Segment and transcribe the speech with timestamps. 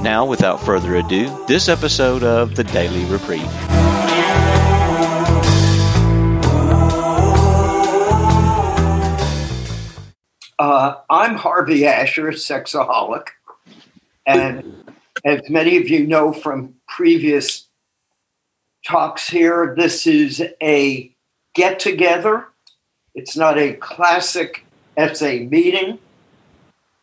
[0.00, 3.42] Now, without further ado, this episode of the Daily Reprieve.
[10.56, 13.26] Uh, I'm Harvey Asher, a sexaholic.
[14.24, 14.84] And
[15.24, 17.66] as many of you know from previous
[18.86, 21.12] talks here, this is a
[21.56, 22.46] get together.
[23.16, 24.64] It's not a classic
[24.96, 25.98] SA meeting.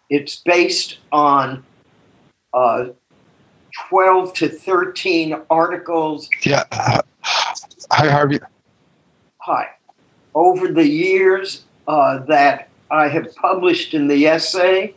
[0.09, 1.65] It's based on
[2.56, 2.86] uh,
[3.89, 6.30] 12 to 13 articles.
[6.44, 6.64] Yeah.
[6.72, 7.02] Uh,
[7.92, 8.39] hi, Harvey.
[9.39, 9.67] Hi.
[10.34, 14.95] Over the years uh, that I have published in the essay,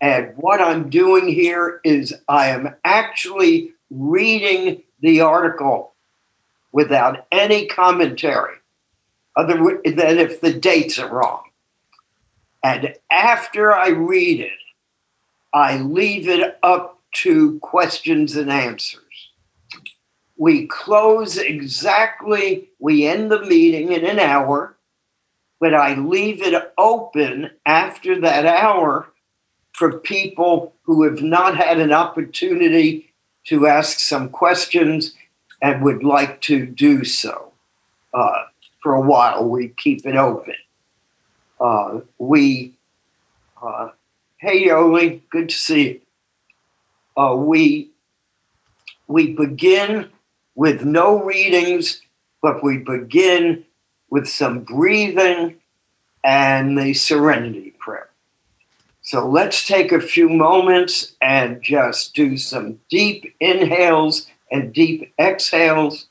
[0.00, 5.94] and what I'm doing here is I am actually reading the article
[6.72, 8.56] without any commentary,
[9.36, 11.44] other than if the dates are wrong.
[12.62, 14.58] And after I read it,
[15.52, 19.02] I leave it up to questions and answers.
[20.36, 24.76] We close exactly, we end the meeting in an hour,
[25.60, 29.12] but I leave it open after that hour
[29.72, 35.14] for people who have not had an opportunity to ask some questions
[35.62, 37.52] and would like to do so.
[38.12, 38.44] Uh,
[38.82, 40.54] for a while, we keep it open.
[41.58, 42.74] Uh, we
[43.62, 43.88] uh,
[44.38, 46.00] Hey, Yoli, good to see you.
[47.16, 47.90] Uh, we
[49.08, 50.10] we begin
[50.54, 52.02] with no readings,
[52.42, 53.64] but we begin
[54.10, 55.56] with some breathing
[56.22, 58.10] and the serenity prayer.
[59.00, 66.08] So let's take a few moments and just do some deep inhales and deep exhales,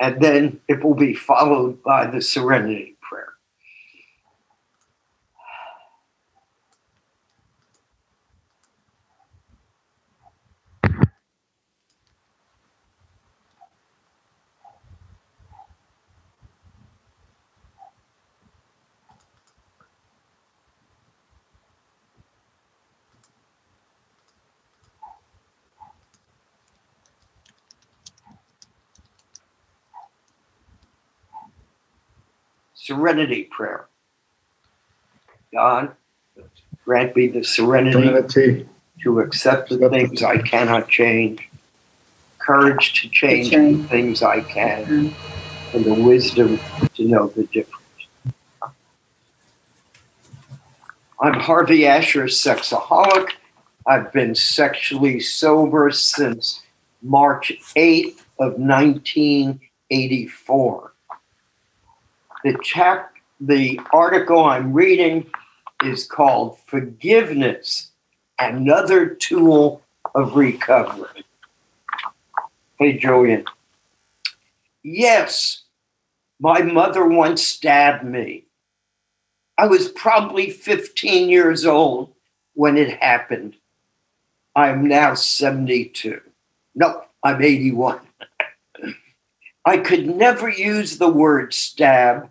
[0.00, 2.96] and then it will be followed by the serenity
[32.88, 33.86] serenity prayer.
[35.52, 35.94] God,
[36.86, 38.66] grant me the serenity, serenity.
[39.02, 41.46] to accept the things I cannot change,
[42.38, 45.76] courage to change, the things I can, mm-hmm.
[45.76, 46.58] and the wisdom
[46.94, 47.74] to know the difference.
[51.20, 53.32] I'm Harvey Asher, sexaholic.
[53.86, 56.62] I've been sexually sober since
[57.02, 60.92] March 8th of 1984
[62.44, 65.30] the chap the article I'm reading
[65.84, 67.92] is called Forgiveness,
[68.38, 69.82] Another Tool
[70.14, 71.24] of Recovery.
[72.78, 73.44] Hey, Julian.
[74.82, 75.62] Yes,
[76.40, 78.44] my mother once stabbed me.
[79.56, 82.12] I was probably 15 years old
[82.54, 83.56] when it happened.
[84.54, 86.20] I'm now 72.
[86.74, 88.00] No, I'm 81.
[89.68, 92.30] I could never use the word stab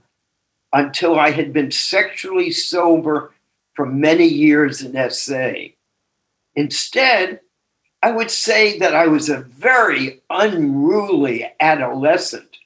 [0.73, 3.31] until I had been sexually sober
[3.75, 5.51] for many years in SA.
[6.55, 7.41] Instead,
[8.01, 12.57] I would say that I was a very unruly adolescent,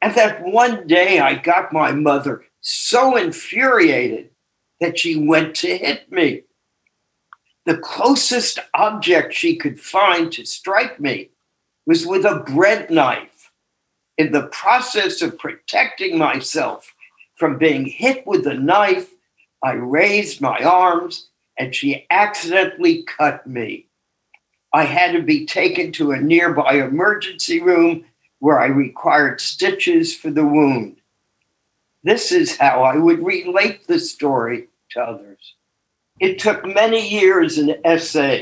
[0.00, 4.30] and that one day I got my mother so infuriated
[4.80, 6.42] that she went to hit me.
[7.66, 11.30] The closest object she could find to strike me
[11.86, 13.31] was with a bread knife
[14.18, 16.94] in the process of protecting myself
[17.36, 19.10] from being hit with a knife,
[19.62, 21.28] I raised my arms
[21.58, 23.86] and she accidentally cut me.
[24.72, 28.04] I had to be taken to a nearby emergency room
[28.38, 30.96] where I required stitches for the wound.
[32.04, 35.54] This is how I would relate the story to others.
[36.20, 38.38] It took many years in SA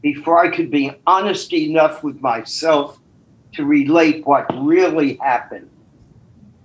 [0.00, 2.99] before I could be honest enough with myself
[3.52, 5.70] to relate what really happened.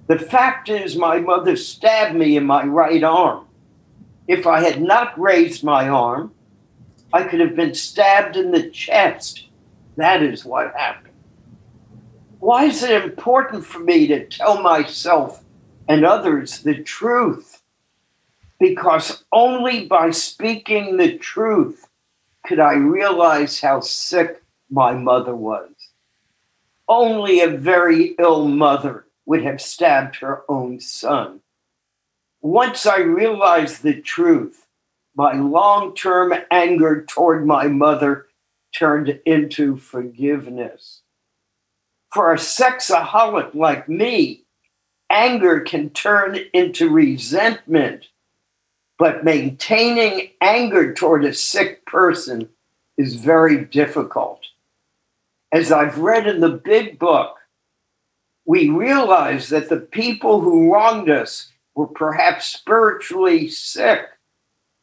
[0.07, 3.47] The fact is, my mother stabbed me in my right arm.
[4.27, 6.33] If I had not raised my arm,
[7.13, 9.47] I could have been stabbed in the chest
[9.97, 11.13] That is what happened.
[12.39, 15.43] Why is it important for me to tell myself
[15.87, 17.61] and others the truth?
[18.59, 21.87] Because only by speaking the truth
[22.45, 25.74] could I realize how sick my mother was.
[26.87, 31.41] Only a very ill mother would have stabbed her own son.
[32.41, 34.67] Once I realized the truth,
[35.15, 38.27] my long term anger toward my mother
[38.71, 41.01] turned into forgiveness.
[42.13, 44.43] For a sexaholic like me,
[45.09, 48.07] anger can turn into resentment,
[48.99, 52.49] but maintaining anger toward a sick person
[52.97, 54.41] is very difficult.
[55.51, 57.37] As I've read in the big book,
[58.45, 64.01] we realize that the people who wronged us were perhaps spiritually sick,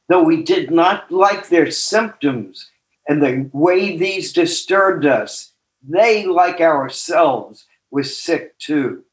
[0.09, 2.70] though we did not like their symptoms
[3.09, 5.53] and the way these disturbed us.
[5.82, 9.05] They, like ourselves, were sick too.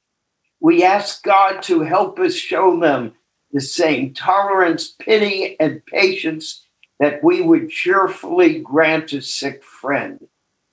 [0.59, 3.13] We ask God to help us show them
[3.51, 6.65] the same tolerance, pity, and patience
[6.99, 10.27] that we would cheerfully grant a sick friend.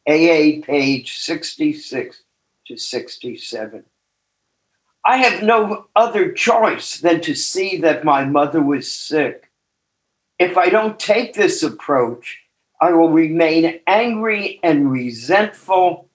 [0.09, 2.23] AA page 66
[2.69, 3.85] to 67.
[5.05, 9.51] I have no other choice than to see that my mother was sick.
[10.39, 12.41] If I don't take this approach,
[12.81, 16.09] I will remain angry and resentful,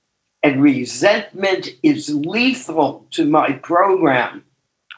[0.44, 4.46] and resentment is lethal to my program.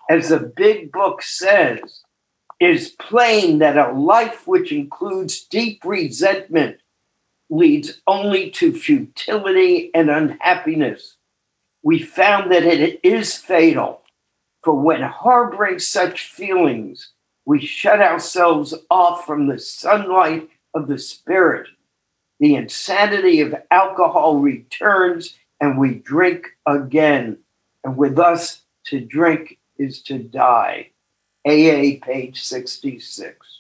[0.09, 2.01] As the big book says,
[2.59, 6.79] it is plain that a life which includes deep resentment
[7.53, 11.17] leads only to futility and unhappiness.
[11.83, 14.01] We found that it is fatal,
[14.63, 17.11] for when harboring such feelings,
[17.45, 21.67] we shut ourselves off from the sunlight of the spirit.
[22.39, 27.37] The insanity of alcohol returns and we drink again.
[27.83, 30.89] And with us, to drink is to die.
[31.45, 33.52] AA, page 66.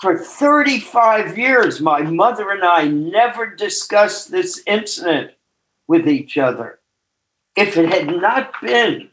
[0.00, 5.32] For 35 years, my mother and I never discussed this incident
[5.88, 6.80] with each other.
[7.56, 9.08] If it had not been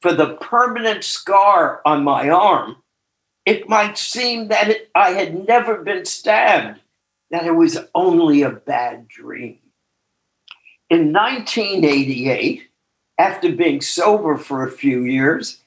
[0.00, 2.76] for the permanent scar on my arm,
[3.46, 6.80] it might seem that it, I had never been stabbed,
[7.30, 9.58] that it was only a bad dream.
[10.90, 12.68] In 1988,
[13.16, 15.58] after being sober for a few years,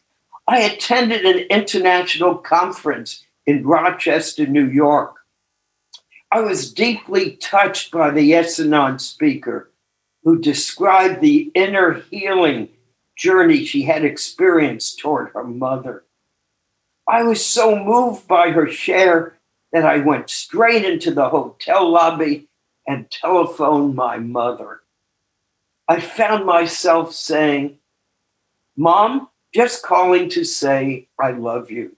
[0.47, 5.15] I attended an international conference in Rochester, New York.
[6.31, 9.71] I was deeply touched by the S-Anon speaker
[10.23, 12.69] who described the inner healing
[13.15, 16.03] journey she had experienced toward her mother.
[17.07, 19.37] I was so moved by her share
[19.71, 22.47] that I went straight into the hotel lobby
[22.87, 24.81] and telephoned my mother.
[25.87, 27.77] I found myself saying,
[28.75, 31.95] Mom, just calling to say I love you.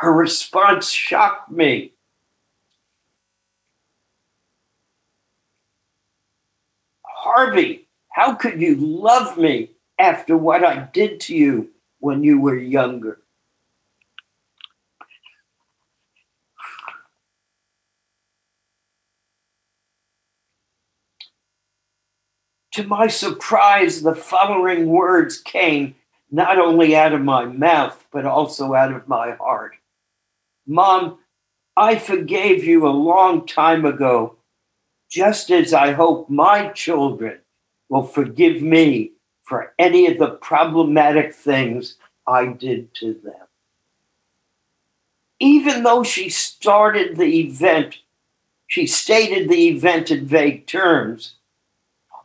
[0.00, 1.92] Her response shocked me.
[7.04, 11.68] Harvey, how could you love me after what I did to you
[11.98, 13.20] when you were younger?
[22.72, 25.96] To my surprise, the following words came
[26.30, 29.76] not only out of my mouth, but also out of my heart.
[30.70, 31.18] Mom,
[31.76, 34.36] I forgave you a long time ago,
[35.10, 37.40] just as I hope my children
[37.88, 39.10] will forgive me
[39.42, 43.48] for any of the problematic things I did to them.
[45.40, 47.98] Even though she started the event,
[48.68, 51.34] she stated the event in vague terms.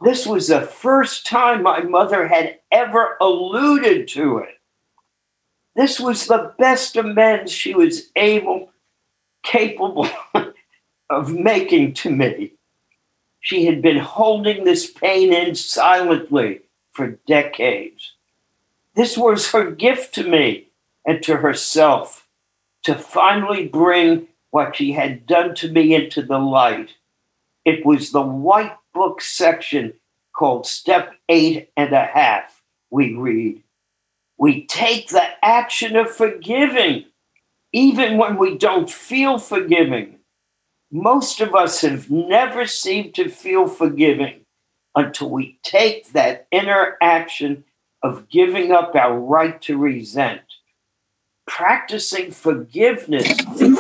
[0.02, 4.55] This was the first time my mother had ever alluded to it.
[5.76, 8.70] This was the best amends she was able,
[9.44, 10.08] capable
[11.10, 12.54] of making to me.
[13.42, 18.14] She had been holding this pain in silently for decades.
[18.96, 20.70] This was her gift to me
[21.06, 22.26] and to herself
[22.84, 26.92] to finally bring what she had done to me into the light.
[27.66, 29.94] It was the white book section
[30.34, 33.65] called Step Eight and a Half, we read.
[34.38, 37.06] We take the action of forgiving,
[37.72, 40.20] even when we don't feel forgiving.
[40.92, 44.42] Most of us have never seemed to feel forgiving
[44.96, 47.64] until we take that inner action
[48.02, 50.42] of giving up our right to resent.
[51.48, 53.28] Practicing forgiveness
[53.60, 53.78] in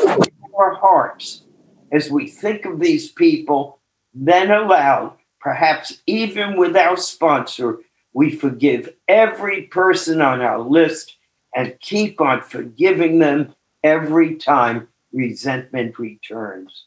[0.57, 1.43] our hearts
[1.91, 3.79] as we think of these people
[4.13, 7.79] then aloud, perhaps even with our sponsor,
[8.15, 11.17] we forgive every person on our list
[11.53, 13.53] and keep on forgiving them
[13.83, 16.85] every time resentment returns.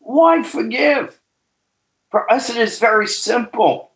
[0.00, 1.18] Why forgive?
[2.10, 3.92] For us, it is very simple.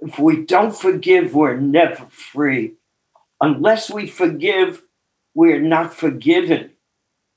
[0.00, 2.72] If we don't forgive, we're never free.
[3.40, 4.82] Unless we forgive,
[5.34, 6.72] we're not forgiven.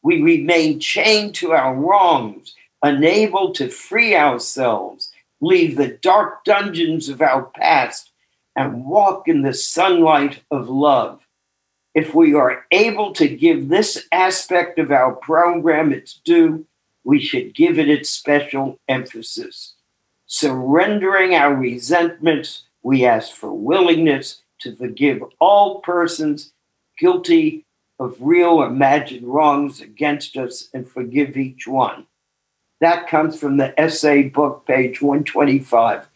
[0.02, 7.22] We remain chained to our wrongs, unable to free ourselves, leave the dark dungeons of
[7.22, 8.10] our past,
[8.56, 11.22] and walk in the sunlight of love.
[11.94, 16.66] If we are able to give this aspect of our program its due,
[17.04, 19.74] we should give it its special emphasis.
[20.26, 26.52] Surrendering our resentments, we ask for willingness to forgive all persons
[26.98, 27.66] guilty
[28.00, 32.08] of real or imagined wrongs against us and forgive each one.
[32.82, 36.08] That comes from the SA book, page 125,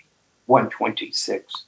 [0.46, 1.66] 126.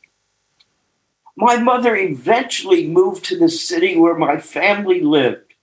[1.41, 5.55] My mother eventually moved to the city where my family lived.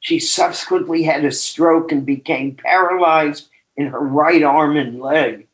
[0.00, 5.48] She subsequently had a stroke and became paralyzed in her right arm and leg.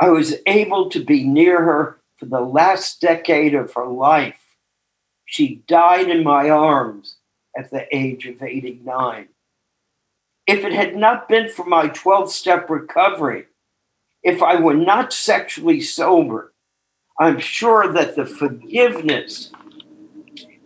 [0.00, 4.40] I was able to be near her for the last decade of her life.
[5.26, 7.16] She died in my arms
[7.54, 9.28] at the age of 89.
[10.46, 13.48] If it had not been for my 12 step recovery,
[14.22, 16.54] if I were not sexually sober,
[17.18, 19.50] I'm sure that the forgiveness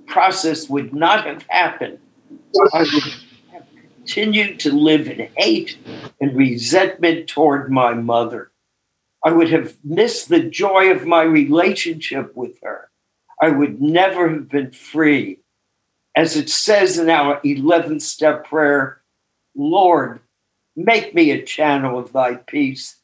[0.07, 1.99] process would not have happened.
[2.73, 3.65] I would have
[3.95, 5.79] continued to live in hate
[6.21, 8.51] and resentment toward my mother.
[9.25, 12.91] I would have missed the joy of my relationship with her.
[13.41, 15.39] I would never have been free.
[16.17, 19.03] As it says in our 11th step prayer,
[19.55, 20.21] Lord,
[20.75, 22.97] make me a channel of thy peace,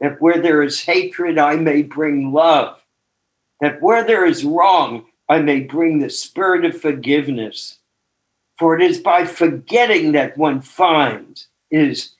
[0.00, 2.79] that where there is hatred, I may bring love
[3.60, 7.78] that where there is wrong, I may bring the spirit of forgiveness.
[8.58, 12.10] For it is by forgetting that one finds, is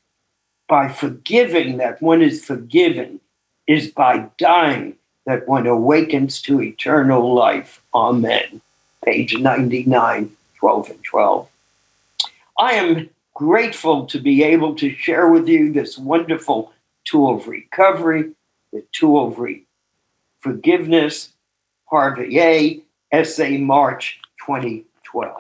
[0.68, 3.20] by forgiving that one is forgiven,
[3.66, 7.82] is by dying that one awakens to eternal life.
[7.94, 8.62] Amen.
[9.04, 11.48] Page 99, 12 and 12.
[12.58, 16.72] I am grateful to be able to share with you this wonderful
[17.04, 18.32] tool of recovery,
[18.72, 19.64] the tool of re-
[20.40, 21.34] Forgiveness,
[21.84, 22.82] Harvey
[23.12, 25.36] Essay, March 2012.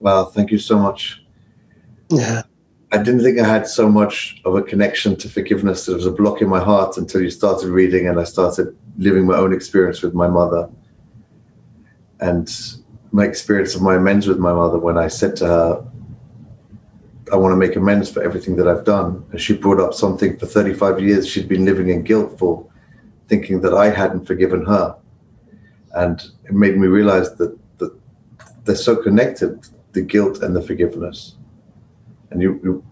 [0.00, 1.22] Wow, thank you so much.
[2.10, 2.42] Yeah.
[2.90, 5.86] I didn't think I had so much of a connection to forgiveness.
[5.86, 9.24] There was a block in my heart until you started reading and I started living
[9.24, 10.68] my own experience with my mother.
[12.20, 12.54] And
[13.12, 15.91] my experience of my amends with my mother when I said to her,
[17.32, 19.24] I want to make amends for everything that I've done.
[19.30, 22.68] And she brought up something for 35 years she'd been living in guilt for,
[23.26, 24.94] thinking that I hadn't forgiven her.
[25.94, 27.98] And it made me realize that, that
[28.64, 31.36] they're so connected, the guilt and the forgiveness.
[32.30, 32.84] And you, you,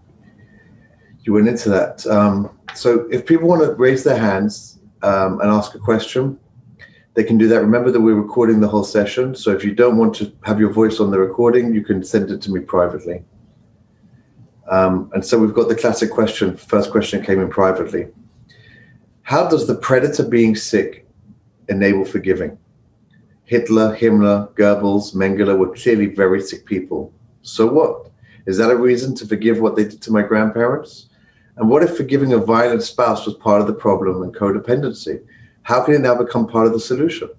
[1.21, 2.05] you went into that.
[2.07, 6.39] Um, so if people want to raise their hands um, and ask a question,
[7.13, 7.61] they can do that.
[7.61, 9.35] Remember that we're recording the whole session.
[9.35, 12.31] So if you don't want to have your voice on the recording, you can send
[12.31, 13.23] it to me privately.
[14.69, 16.55] Um, and so we've got the classic question.
[16.55, 18.07] First question came in privately.
[19.23, 21.07] How does the predator being sick
[21.69, 22.57] enable forgiving?
[23.45, 27.13] Hitler, Himmler, Goebbels, Mengele were clearly very sick people.
[27.41, 28.11] So what?
[28.45, 31.09] Is that a reason to forgive what they did to my grandparents?
[31.57, 35.21] And what if forgiving a violent spouse was part of the problem and codependency?
[35.63, 37.29] How can it now become part of the solution?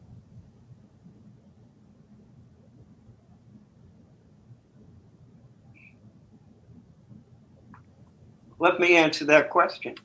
[8.62, 9.97] Let me answer that question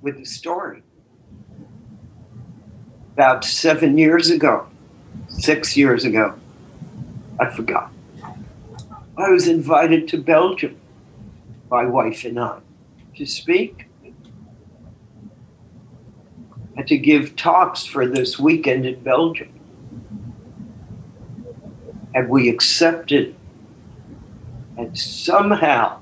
[0.00, 0.82] with a story.
[3.12, 4.66] About seven years ago,
[5.28, 6.34] six years ago,
[7.38, 7.92] I forgot.
[9.18, 10.80] I was invited to Belgium,
[11.70, 12.60] my wife and I,
[13.16, 13.86] to speak
[16.74, 19.52] and to give talks for this weekend in Belgium.
[22.14, 23.34] And we accepted
[24.78, 26.00] and somehow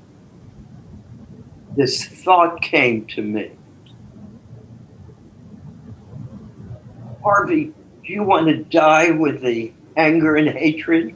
[1.75, 3.51] this thought came to me
[7.27, 7.73] Harvey,
[8.05, 11.13] do you want to die with the anger and hatred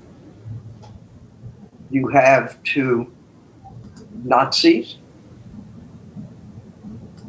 [1.89, 3.09] you have to
[4.23, 4.97] Nazis,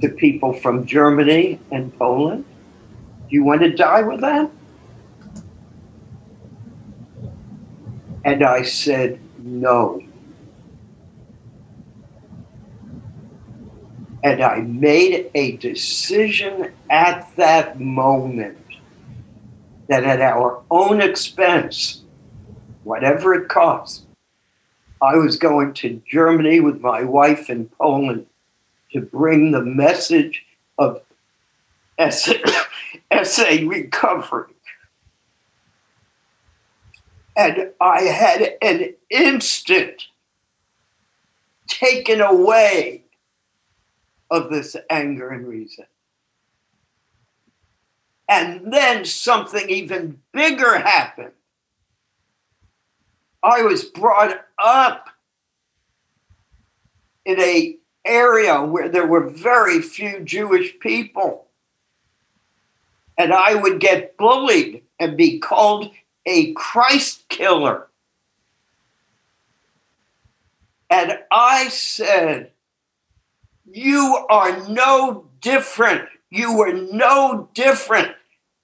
[0.01, 2.45] to people from Germany and Poland?
[3.31, 4.51] Do you want to die with that?
[8.25, 10.03] And I said, no.
[14.23, 18.59] And I made a decision at that moment
[19.89, 22.03] that at our own expense,
[22.85, 24.05] whatever it cost,
[25.03, 28.27] I was going to Germany with my wife in Poland
[28.93, 30.45] to bring the message
[30.79, 31.03] of
[32.11, 32.35] SA,
[33.25, 34.53] SA recovery.
[37.37, 40.07] And I had an instant
[41.67, 43.02] taken away
[44.33, 45.85] of this anger and reason.
[48.27, 51.33] And then something even bigger happened.
[53.43, 55.11] I was brought up
[57.27, 61.49] in a area where there were very few Jewish people.
[63.19, 65.93] And I would get bullied and be called
[66.25, 67.89] a Christ killer.
[70.89, 72.53] And I said,
[73.65, 76.09] You are no different.
[76.31, 78.13] You are no different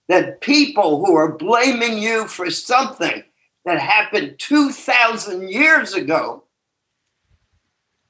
[0.09, 3.23] than people who are blaming you for something
[3.65, 6.45] that happened 2,000 years ago.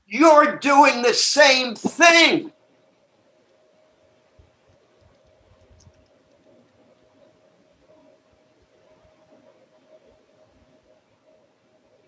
[0.07, 2.53] You're doing the same thing.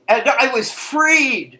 [0.09, 1.60] And I was freed.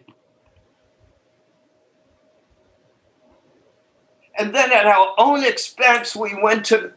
[4.37, 6.91] And then at our own expense, we went to,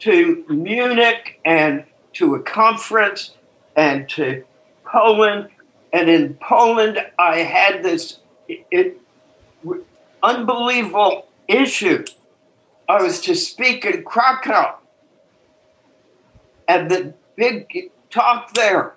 [0.00, 3.34] to Munich and to a conference
[3.76, 4.44] and to
[4.84, 5.48] Poland.
[5.92, 8.18] And in Poland, I had this
[8.48, 9.00] it, it,
[10.22, 12.04] unbelievable issue.
[12.88, 14.76] I was to speak in Krakow,
[16.66, 18.94] and the big talk there.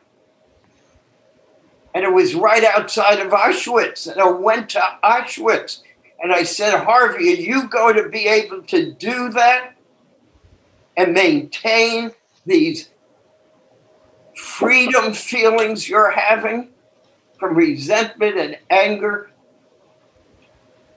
[1.94, 4.10] And it was right outside of Auschwitz.
[4.10, 5.82] And I went to Auschwitz
[6.22, 9.74] and I said, Harvey, are you going to be able to do that
[10.96, 12.12] and maintain
[12.46, 12.90] these
[14.36, 16.70] freedom feelings you're having
[17.40, 19.32] from resentment and anger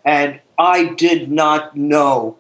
[0.04, 2.36] and I did not know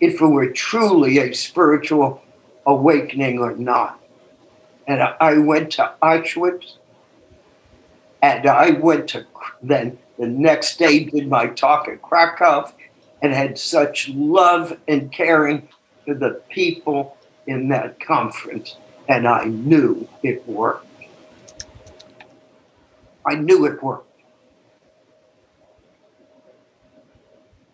[0.00, 2.22] if it were truly a spiritual
[2.66, 4.00] awakening or not.
[4.86, 6.74] And I went to Auschwitz,
[8.20, 9.26] and I went to
[9.62, 12.72] then the next day did my talk at Krakow,
[13.22, 15.66] and had such love and caring
[16.04, 17.16] for the people
[17.48, 18.76] in that conference,
[19.08, 20.86] and I knew it worked.
[23.26, 24.22] I knew it worked.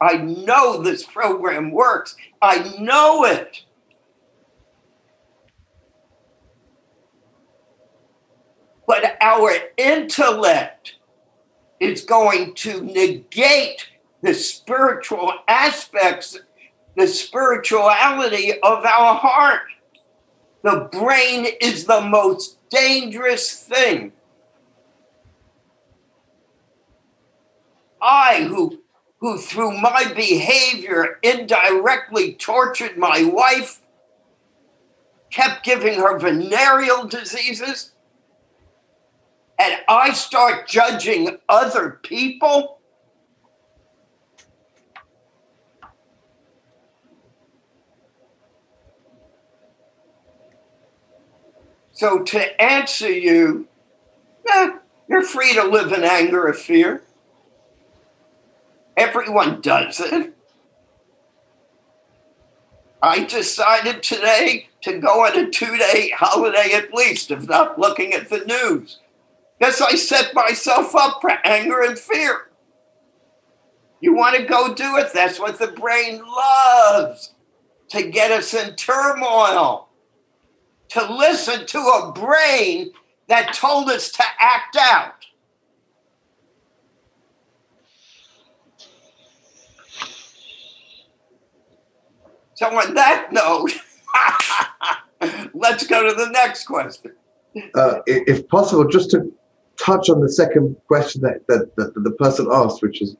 [0.00, 2.16] I know this program works.
[2.40, 3.62] I know it.
[8.86, 10.94] But our intellect
[11.80, 13.88] is going to negate
[14.22, 16.38] the spiritual aspects,
[16.96, 19.62] the spirituality of our heart.
[20.62, 24.12] The brain is the most dangerous thing.
[28.00, 28.80] I, who
[29.20, 33.82] who, through my behavior, indirectly tortured my wife,
[35.30, 37.92] kept giving her venereal diseases,
[39.58, 42.78] and I start judging other people.
[51.92, 53.66] So, to answer you,
[54.48, 54.70] eh,
[55.08, 57.02] you're free to live in anger or fear.
[58.96, 60.34] Everyone does it.
[63.02, 68.12] I decided today to go on a two day holiday at least, if not looking
[68.12, 68.98] at the news.
[69.58, 72.48] Because I set myself up for anger and fear.
[74.00, 75.12] You want to go do it?
[75.12, 77.34] That's what the brain loves
[77.88, 79.88] to get us in turmoil,
[80.90, 82.92] to listen to a brain
[83.26, 85.14] that told us to act out.
[92.54, 93.72] So, on that note,
[95.54, 97.12] let's go to the next question.
[97.74, 99.32] Uh, if possible, just to
[99.78, 103.16] touch on the second question that, that, that the person asked, which is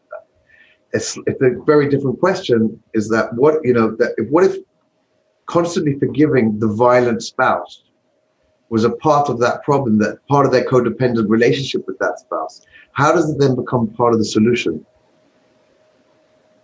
[0.92, 4.57] it's, it's, a very different question, is that what you know that if, what if
[5.47, 7.85] constantly forgiving the violent spouse
[8.71, 12.62] was a part of that problem, that part of their codependent relationship with that spouse?
[12.92, 14.85] How does it then become part of the solution?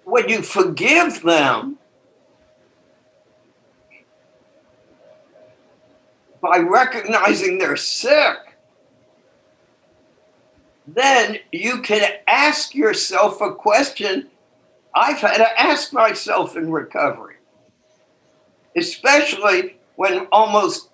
[0.05, 1.79] When you forgive them,
[6.41, 8.37] by recognizing they're sick
[10.87, 14.29] then you can ask yourself a question
[14.95, 17.37] I've had to ask myself in recovery,
[18.77, 20.91] especially when almost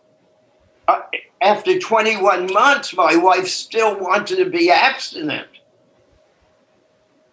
[0.89, 1.03] uh,
[1.41, 5.49] after 21 months, my wife still wanted to be abstinent.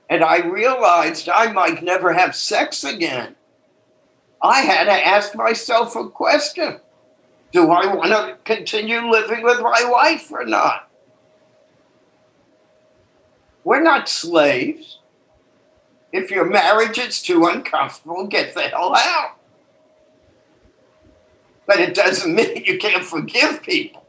[0.10, 3.36] And I realized I might never have sex again.
[4.42, 6.80] I had to ask myself a question
[7.52, 10.87] Do I want to continue living with my wife or not?
[13.68, 15.00] We're not slaves.
[16.14, 19.36] If your marriage is too uncomfortable, get the hell out.
[21.66, 24.06] But it doesn't mean you can't forgive people.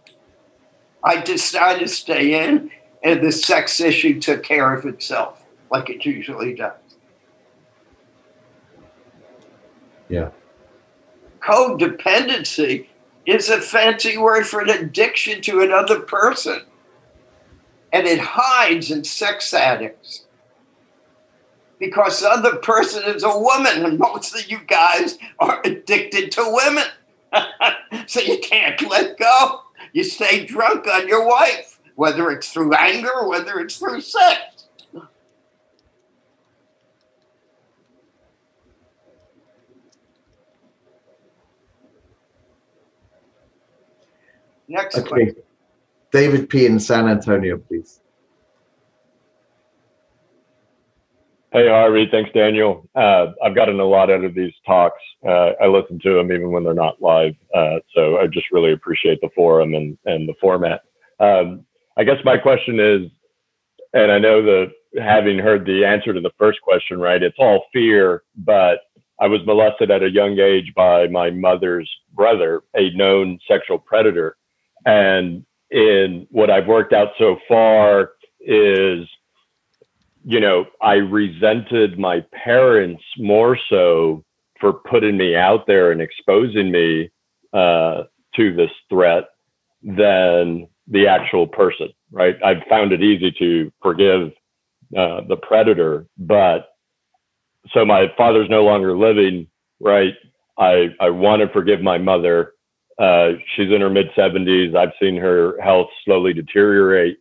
[1.02, 2.70] I decided to stay in,
[3.02, 5.42] and the sex issue took care of itself,
[5.72, 6.78] like it usually does.
[10.08, 10.30] Yeah.
[11.40, 12.86] Codependency
[13.26, 16.62] is a fancy word for an addiction to another person,
[17.92, 20.24] and it hides in sex addicts
[21.78, 26.42] because the other person is a woman, and most of you guys are addicted to
[26.46, 26.84] women.
[28.06, 29.60] so you can't let go.
[29.92, 34.40] You stay drunk on your wife, whether it's through anger or whether it's through sex.
[44.68, 45.08] Next Okay.
[45.08, 45.42] question.
[46.10, 46.66] David P.
[46.66, 48.00] in San Antonio, please.
[51.50, 52.06] Hey, Harvey.
[52.10, 52.88] Thanks, Daniel.
[52.94, 55.00] Uh, I've gotten a lot out of these talks.
[55.26, 57.34] Uh, I listen to them even when they're not live.
[57.54, 60.82] Uh, so I just really appreciate the forum and, and the format.
[61.20, 61.64] Um,
[61.96, 63.10] I guess my question is,
[63.94, 67.64] and I know that having heard the answer to the first question, right, it's all
[67.72, 68.80] fear, but
[69.18, 74.36] I was molested at a young age by my mother's brother, a known sexual predator.
[74.84, 79.06] And in what I've worked out so far is
[80.28, 84.24] you know, I resented my parents more so
[84.60, 87.10] for putting me out there and exposing me
[87.54, 88.02] uh,
[88.36, 89.24] to this threat
[89.82, 92.36] than the actual person, right?
[92.44, 94.32] I've found it easy to forgive
[94.94, 96.68] uh, the predator, but
[97.72, 99.46] so my father's no longer living,
[99.80, 100.14] right?
[100.58, 102.52] I, I want to forgive my mother.
[102.98, 104.76] Uh, she's in her mid 70s.
[104.76, 107.18] I've seen her health slowly deteriorate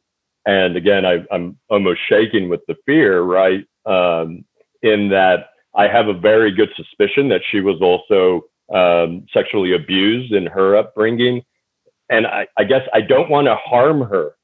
[0.48, 3.66] and again, I, am almost shaking with the fear, right?
[3.86, 4.46] Um,
[4.82, 10.32] in that I have a very good suspicion that she was also um, sexually abused
[10.32, 11.44] in her upbringing.
[12.10, 14.36] And I, I guess I don't want to harm her.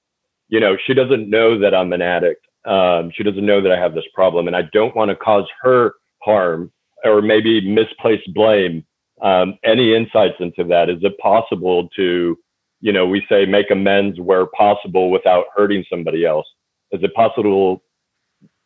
[0.50, 2.46] You know, she doesn't know that I'm an addict.
[2.66, 4.48] Um, she doesn't know that I have this problem.
[4.48, 6.70] And I don't want to cause her harm
[7.06, 8.86] or maybe misplaced blame.
[9.24, 10.90] Um, any insights into that?
[10.90, 12.38] Is it possible to
[12.84, 16.46] you know, we say make amends where possible without hurting somebody else.
[16.92, 17.82] Is it possible?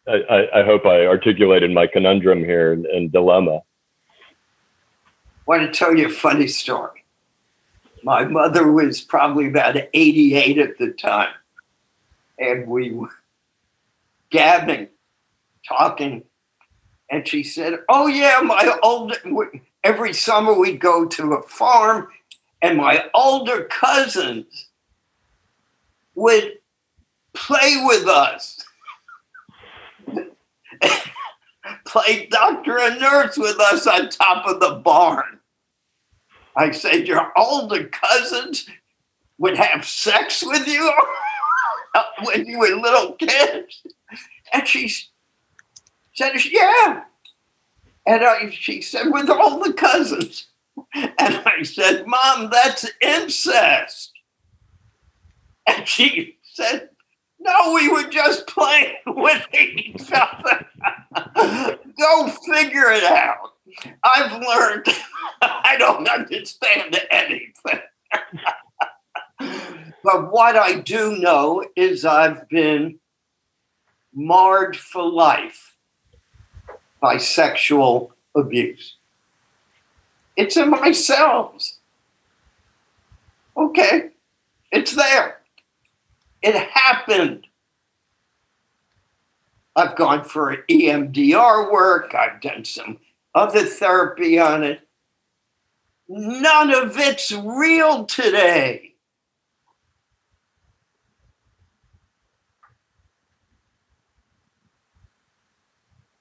[0.07, 3.57] I, I hope I articulated my conundrum here and, and dilemma.
[3.57, 3.61] I
[5.45, 7.05] want to tell you a funny story.
[8.01, 11.35] My mother was probably about 88 at the time,
[12.39, 13.11] and we were
[14.31, 14.87] gabbing,
[15.67, 16.23] talking,
[17.11, 19.15] and she said, "Oh yeah, my old
[19.83, 22.07] every summer we'd go to a farm
[22.61, 24.69] and my older cousins
[26.15, 26.53] would
[27.33, 28.63] play with us,
[31.85, 35.39] play doctor and nurse with us on top of the barn.
[36.55, 38.67] I said, Your older cousins
[39.37, 40.91] would have sex with you
[42.23, 43.83] when you were little kids?
[44.51, 44.91] And she
[46.13, 47.03] said, Yeah.
[48.07, 50.47] And I, she said, With all the cousins.
[50.95, 54.13] And I said, Mom, that's incest.
[55.67, 56.89] And she said,
[57.37, 60.67] No, we were just playing with each other.
[61.99, 63.53] Go figure it out.
[64.03, 64.85] I've learned
[65.41, 67.81] I don't understand anything.
[70.03, 72.99] but what I do know is I've been
[74.13, 75.66] marred for life
[76.99, 78.95] by sexual abuse.
[80.35, 81.79] It's in my cells.
[83.55, 84.11] Okay,
[84.71, 85.39] it's there.
[86.41, 87.47] It happened.
[89.75, 92.99] I've gone for EMDR work, I've done some
[93.35, 94.81] other therapy on it.
[96.07, 98.86] None of it's real today.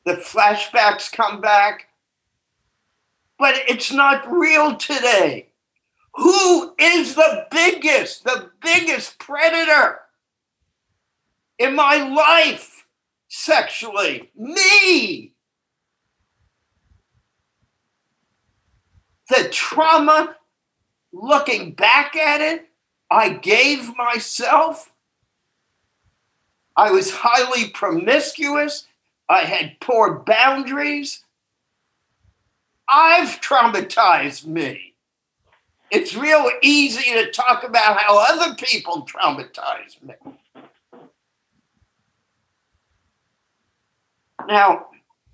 [0.06, 1.88] The flashbacks come back
[3.38, 5.48] but it's not real today.
[6.14, 10.00] Who is the biggest, the biggest predator?
[11.58, 12.86] in my life
[13.28, 14.30] sexually.
[14.34, 15.32] Me.
[19.28, 20.36] The trauma,
[21.12, 22.68] looking back at it,
[23.10, 24.92] I gave myself.
[26.76, 28.85] I was highly promiscuous.
[29.28, 31.24] I had poor boundaries.
[32.88, 34.94] I've traumatized me.
[35.90, 40.14] It's real easy to talk about how other people traumatize me.
[44.46, 44.86] Now,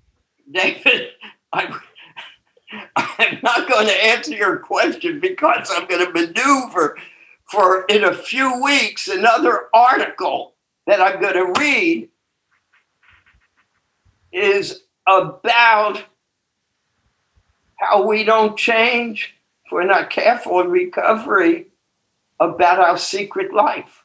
[0.51, 1.09] David,
[1.51, 1.73] I'm,
[2.95, 6.97] I'm not going to answer your question because I'm going to maneuver
[7.45, 10.53] for in a few weeks another article
[10.87, 12.09] that I'm going to read
[14.33, 16.03] is about
[17.75, 21.67] how we don't change if we're not careful in recovery
[22.39, 24.03] about our secret life.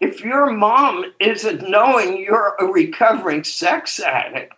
[0.00, 4.52] If your mom isn't knowing you're a recovering sex addict,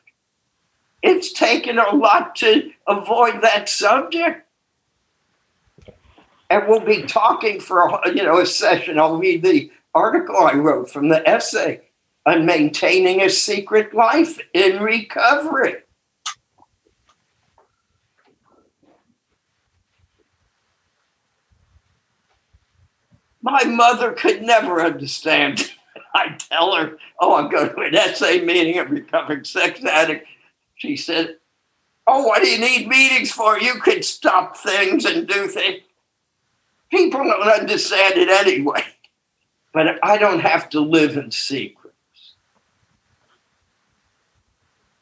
[1.02, 4.43] it's taken a lot to avoid that subject.
[6.50, 8.98] And we'll be talking for you know a session.
[8.98, 11.76] I'll read the article I wrote from the SA
[12.26, 15.76] on maintaining a secret life in recovery.
[23.42, 25.70] My mother could never understand.
[26.14, 30.26] I tell her, oh, I'm going to an essay meeting, a recovering sex addict.
[30.76, 31.36] She said,
[32.06, 33.58] oh, what do you need meetings for?
[33.58, 35.82] You can stop things and do things.
[36.90, 38.84] People don't understand it anyway.
[39.72, 41.96] But I don't have to live in secrets.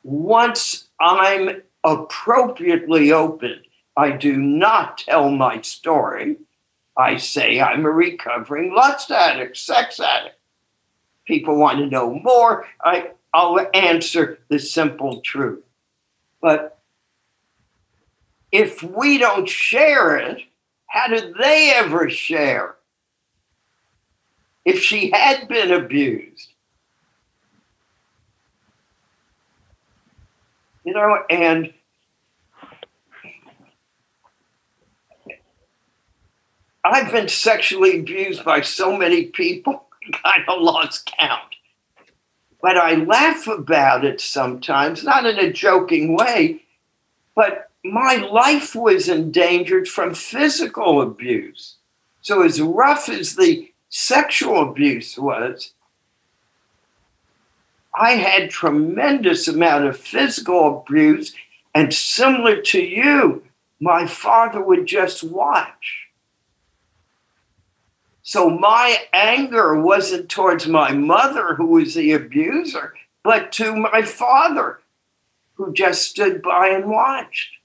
[0.03, 3.63] Once I'm appropriately open,
[3.97, 6.39] I do not tell my story.
[6.97, 10.37] I say I'm a recovering lust addict, sex addict.
[11.27, 12.67] People want to know more.
[12.83, 15.63] I, I'll answer the simple truth.
[16.41, 16.79] But
[18.51, 20.43] if we don't share it,
[20.93, 22.77] how did they ever share?
[24.63, 26.53] If she had been abused,
[30.85, 31.73] you know, and
[36.85, 39.87] I've been sexually abused by so many people,
[40.25, 41.57] I kind of lost count.
[42.61, 46.65] But I laugh about it sometimes, not in a joking way,
[47.35, 51.77] but my life was endangered from physical abuse.
[52.21, 55.73] So, as rough as the sexual abuse was,
[57.95, 61.35] I had tremendous amount of physical abuse,
[61.75, 63.43] and similar to you,
[63.81, 66.09] my father would just watch.
[68.23, 74.79] So my anger wasn't towards my mother, who was the abuser, but to my father,
[75.55, 77.59] who just stood by and watched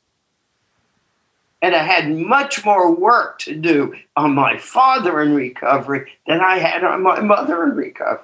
[1.62, 6.60] and I had much more work to do on my father in recovery than I
[6.60, 8.24] had on my mother in recovery.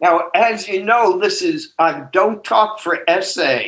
[0.00, 3.58] Now, as you know, this is I don't talk for SA.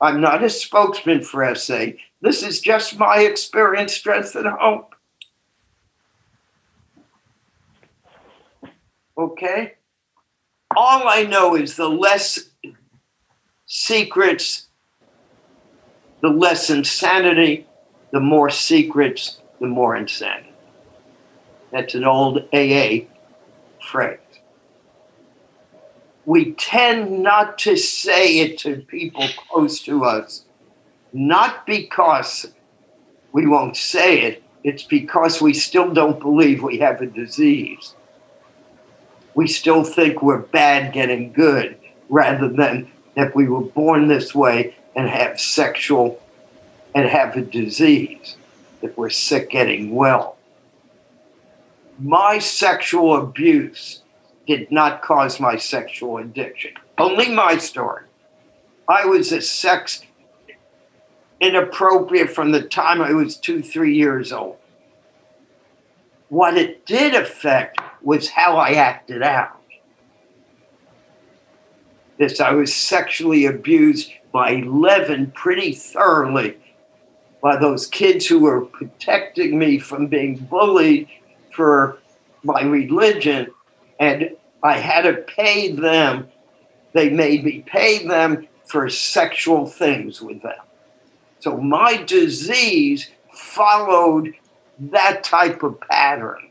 [0.00, 1.86] I'm not a spokesman for SA.
[2.22, 4.94] This is just my experience, strength, and hope.
[9.18, 9.74] Okay?
[10.76, 12.50] All I know is the less
[13.66, 14.65] secrets
[16.26, 17.64] the less insanity,
[18.10, 20.52] the more secrets, the more insanity.
[21.70, 23.06] That's an old AA
[23.80, 24.18] phrase.
[26.24, 30.44] We tend not to say it to people close to us,
[31.12, 32.48] not because
[33.30, 37.94] we won't say it, it's because we still don't believe we have a disease.
[39.36, 44.74] We still think we're bad getting good rather than that we were born this way
[44.96, 46.20] and have sexual
[46.94, 48.36] and have a disease,
[48.80, 50.38] that we're sick getting well.
[51.98, 54.02] My sexual abuse
[54.46, 56.72] did not cause my sexual addiction.
[56.96, 58.04] Only my story.
[58.88, 60.02] I was a sex
[61.40, 64.56] inappropriate from the time I was two, three years old.
[66.28, 69.60] What it did affect was how I acted out.
[72.18, 76.58] This I was sexually abused by 11 pretty thoroughly
[77.40, 81.08] by those kids who were protecting me from being bullied
[81.54, 81.96] for
[82.42, 83.46] my religion.
[83.98, 86.28] And I had to pay them.
[86.92, 90.60] They made me pay them for sexual things with them.
[91.38, 94.34] So my disease followed
[94.78, 96.50] that type of pattern.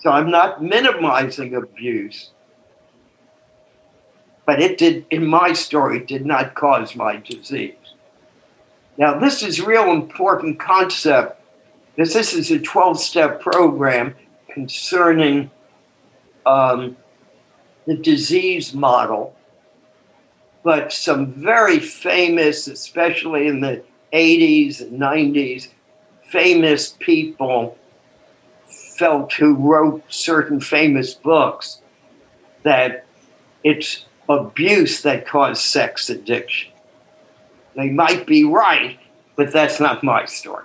[0.00, 2.32] So I'm not minimizing abuse,
[4.44, 7.74] but it did, in my story, did not cause my disease.
[8.98, 11.40] Now, this is real important concept
[11.94, 14.14] because this is a 12 step program
[14.50, 15.50] concerning
[16.44, 16.96] um,
[17.86, 19.34] the disease model.
[20.62, 25.68] But some very famous, especially in the 80s and 90s,
[26.28, 27.76] famous people
[28.96, 31.80] felt who wrote certain famous books
[32.62, 33.04] that
[33.64, 36.72] it's abuse that caused sex addiction.
[37.76, 38.98] They might be right,
[39.36, 40.64] but that's not my story.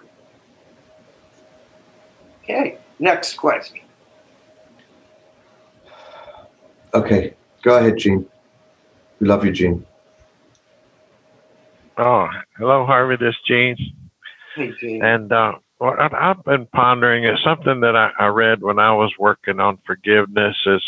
[2.44, 3.80] Okay, next question.
[6.94, 8.26] Okay, go ahead, Gene.
[9.20, 9.86] We love you, Gene.
[11.98, 13.16] Oh, hello, Harvey.
[13.18, 13.76] This is Gene.
[14.56, 15.04] Hey, Gene.
[15.04, 18.94] And uh, what I- I've been pondering is something that I, I read when I
[18.94, 20.84] was working on forgiveness is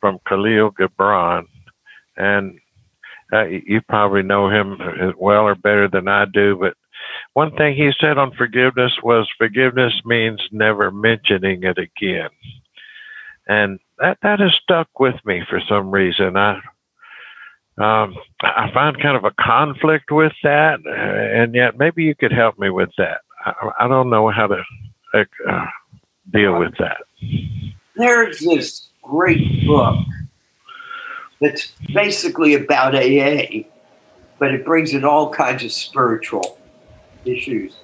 [0.00, 1.44] from Khalil Gibran.
[2.18, 2.58] And
[3.32, 6.56] uh, you probably know him as well or better than I do.
[6.56, 6.74] But
[7.34, 12.30] one thing he said on forgiveness was forgiveness means never mentioning it again.
[13.46, 16.36] And that, that has stuck with me for some reason.
[16.36, 16.60] I
[17.78, 22.32] um, I find kind of a conflict with that, uh, and yet maybe you could
[22.32, 23.20] help me with that.
[23.44, 24.62] I, I don't know how to
[25.14, 25.66] uh,
[26.32, 26.98] deal with that.
[27.94, 29.96] There's this great book
[31.40, 33.64] that's basically about AA,
[34.38, 36.58] but it brings in all kinds of spiritual
[37.24, 37.76] issues.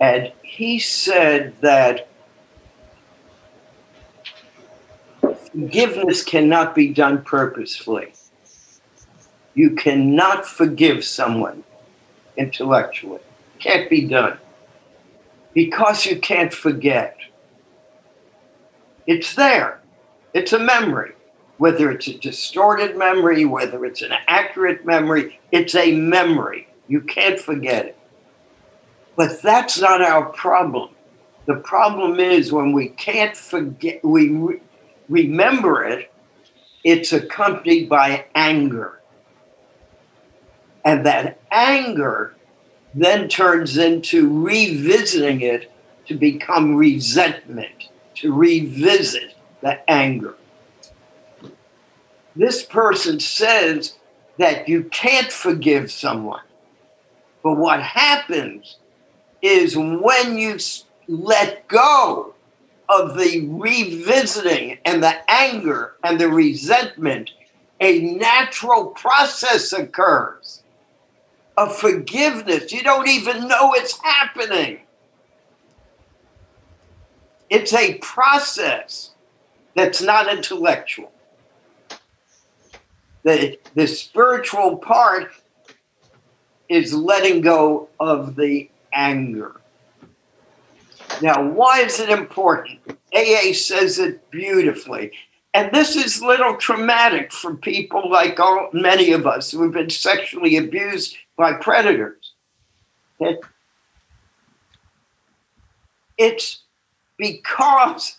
[0.00, 2.08] And he said that
[5.52, 8.12] forgiveness cannot be done purposefully.
[9.54, 11.64] You cannot forgive someone
[12.36, 13.20] intellectually.
[13.58, 14.38] Can't be done.
[15.54, 17.16] Because you can't forget.
[19.06, 19.80] It's there.
[20.32, 21.12] It's a memory.
[21.62, 26.66] Whether it's a distorted memory, whether it's an accurate memory, it's a memory.
[26.88, 27.96] You can't forget it.
[29.14, 30.90] But that's not our problem.
[31.46, 34.60] The problem is when we can't forget, we re-
[35.08, 36.12] remember it,
[36.82, 39.00] it's accompanied by anger.
[40.84, 42.34] And that anger
[42.92, 45.70] then turns into revisiting it
[46.06, 50.34] to become resentment, to revisit the anger.
[52.34, 53.96] This person says
[54.38, 56.42] that you can't forgive someone.
[57.42, 58.78] But what happens
[59.42, 60.58] is when you
[61.08, 62.34] let go
[62.88, 67.30] of the revisiting and the anger and the resentment,
[67.80, 70.62] a natural process occurs
[71.56, 72.72] of forgiveness.
[72.72, 74.80] You don't even know it's happening.
[77.50, 79.10] It's a process
[79.74, 81.12] that's not intellectual.
[83.22, 85.32] The, the spiritual part
[86.68, 89.60] is letting go of the anger.
[91.20, 92.80] Now, why is it important?
[93.14, 95.12] AA says it beautifully.
[95.54, 99.90] And this is little traumatic for people like all, many of us who have been
[99.90, 102.32] sexually abused by predators.
[103.20, 103.40] That
[106.16, 106.62] it's
[107.18, 108.18] because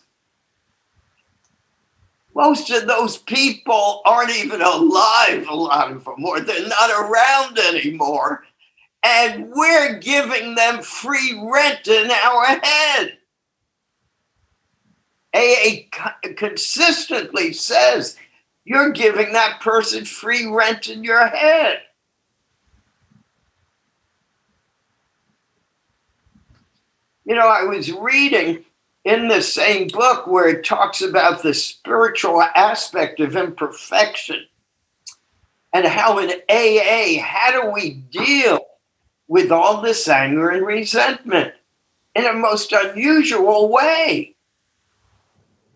[2.35, 7.59] most of those people aren't even alive, a lot of them, or they're not around
[7.59, 8.43] anymore.
[9.03, 13.17] And we're giving them free rent in our head.
[15.35, 15.89] AA
[16.35, 18.17] consistently says
[18.65, 21.79] you're giving that person free rent in your head.
[27.25, 28.65] You know, I was reading
[29.05, 34.45] in the same book where it talks about the spiritual aspect of imperfection
[35.73, 38.59] and how in AA, how do we deal
[39.27, 41.53] with all this anger and resentment
[42.15, 44.35] in a most unusual way?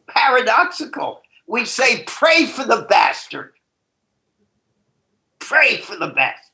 [0.07, 1.21] Paradoxical.
[1.47, 3.53] We say, pray for the bastard.
[5.39, 6.46] Pray for the bastard.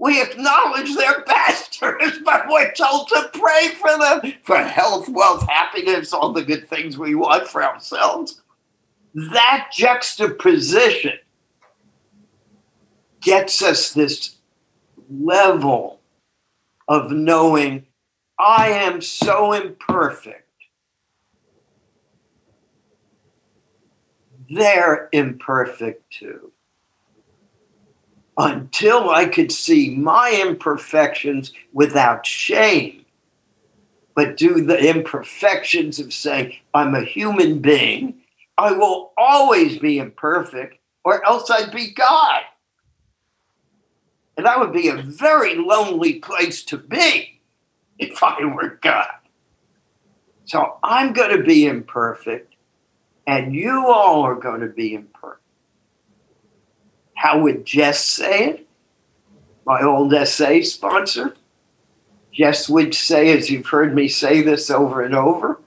[0.00, 6.14] We acknowledge they're bastards, but we're told to pray for them for health, wealth, happiness,
[6.14, 8.40] all the good things we want for ourselves.
[9.14, 11.18] That juxtaposition
[13.20, 14.36] gets us this
[15.10, 16.00] level
[16.88, 17.84] of knowing
[18.38, 20.48] I am so imperfect.
[24.48, 26.49] They're imperfect too.
[28.40, 33.04] Until I could see my imperfections without shame,
[34.14, 38.14] but do the imperfections of saying, I'm a human being.
[38.56, 42.40] I will always be imperfect, or else I'd be God.
[44.38, 47.40] And that would be a very lonely place to be
[47.98, 49.10] if I were God.
[50.46, 52.54] So I'm going to be imperfect,
[53.26, 55.39] and you all are going to be imperfect.
[57.20, 58.66] How would Jess say it?
[59.66, 61.34] My old SA sponsor.
[62.32, 65.60] Jess would say, as you've heard me say this over and over,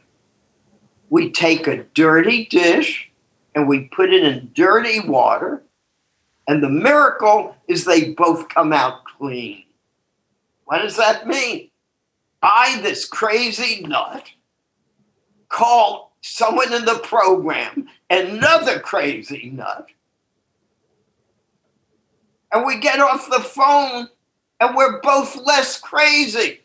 [1.12, 3.12] we take a dirty dish
[3.54, 5.62] and we put it in dirty water,
[6.48, 9.64] and the miracle is they both come out clean.
[10.66, 11.70] What does that mean?
[12.42, 14.26] I, this crazy nut,
[15.50, 19.86] call someone in the program another crazy nut
[22.54, 24.08] and we get off the phone
[24.60, 26.62] and we're both less crazy.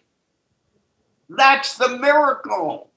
[1.29, 2.91] That's the miracle.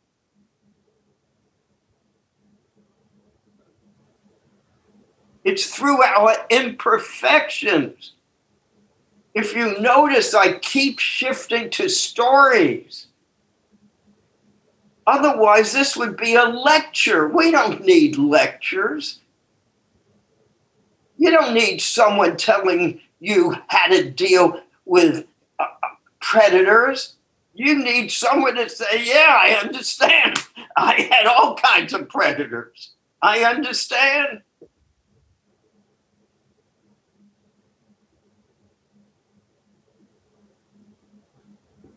[5.43, 8.11] It's through our imperfections.
[9.33, 13.07] If you notice, I keep shifting to stories.
[15.07, 17.27] Otherwise, this would be a lecture.
[17.27, 19.20] We don't need lectures.
[21.21, 25.27] You don't need someone telling you how to deal with
[25.59, 25.67] uh,
[26.19, 27.13] predators.
[27.53, 30.39] You need someone to say, Yeah, I understand.
[30.75, 32.93] I had all kinds of predators.
[33.21, 34.41] I understand.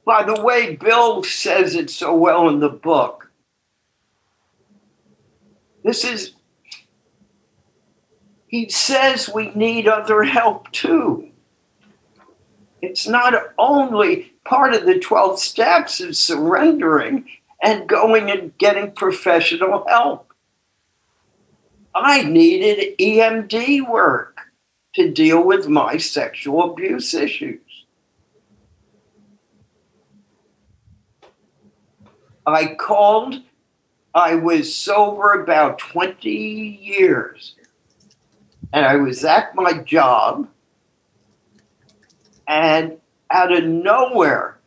[0.05, 3.31] By the way, Bill says it so well in the book.
[5.83, 6.33] This is
[8.55, 11.29] he says we need other help too.
[12.81, 17.29] It's not only part of the 12 steps of surrendering
[17.61, 20.33] and going and getting professional help.
[21.97, 24.39] I needed EMDR work
[24.95, 27.59] to deal with my sexual abuse issues.
[32.47, 33.43] I called,
[34.15, 37.57] I was sober about 20 years
[38.75, 40.49] and I was at my job,
[42.49, 42.99] and
[43.31, 44.59] out of nowhere,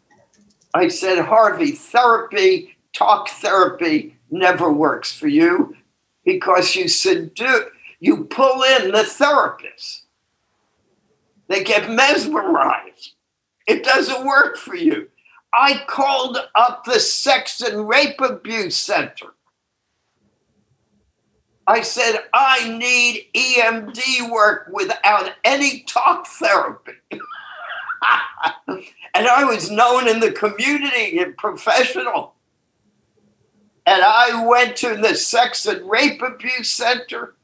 [0.73, 5.75] I said, Harvey, therapy, talk therapy never works for you
[6.23, 7.65] because you seduce,
[7.99, 10.05] you pull in the therapist.
[11.49, 13.13] They get mesmerized.
[13.67, 15.09] It doesn't work for you.
[15.53, 19.33] I called up the sex and rape abuse center.
[21.67, 26.93] I said, I need EMDR work without any talk therapy.
[28.67, 32.35] and I was known in the community and professional.
[33.85, 37.35] And I went to the sex and rape abuse center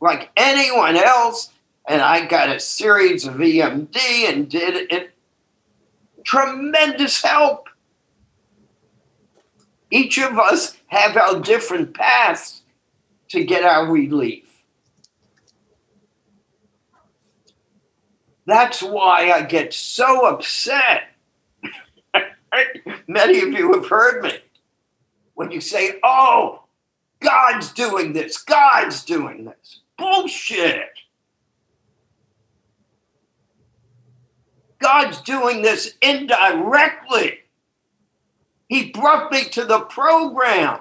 [0.00, 1.52] like anyone else.
[1.86, 5.12] And I got a series of EMDR and did it.
[6.24, 7.68] Tremendous help.
[9.90, 12.62] Each of us have our different paths
[13.28, 14.44] to get our relief.
[18.46, 21.08] That's why I get so upset.
[23.08, 24.38] Many of you have heard me
[25.34, 26.62] when you say, oh,
[27.20, 29.80] God's doing this, God's doing this.
[29.98, 30.90] Bullshit.
[34.78, 37.40] God's doing this indirectly.
[38.68, 40.80] He brought me to the program.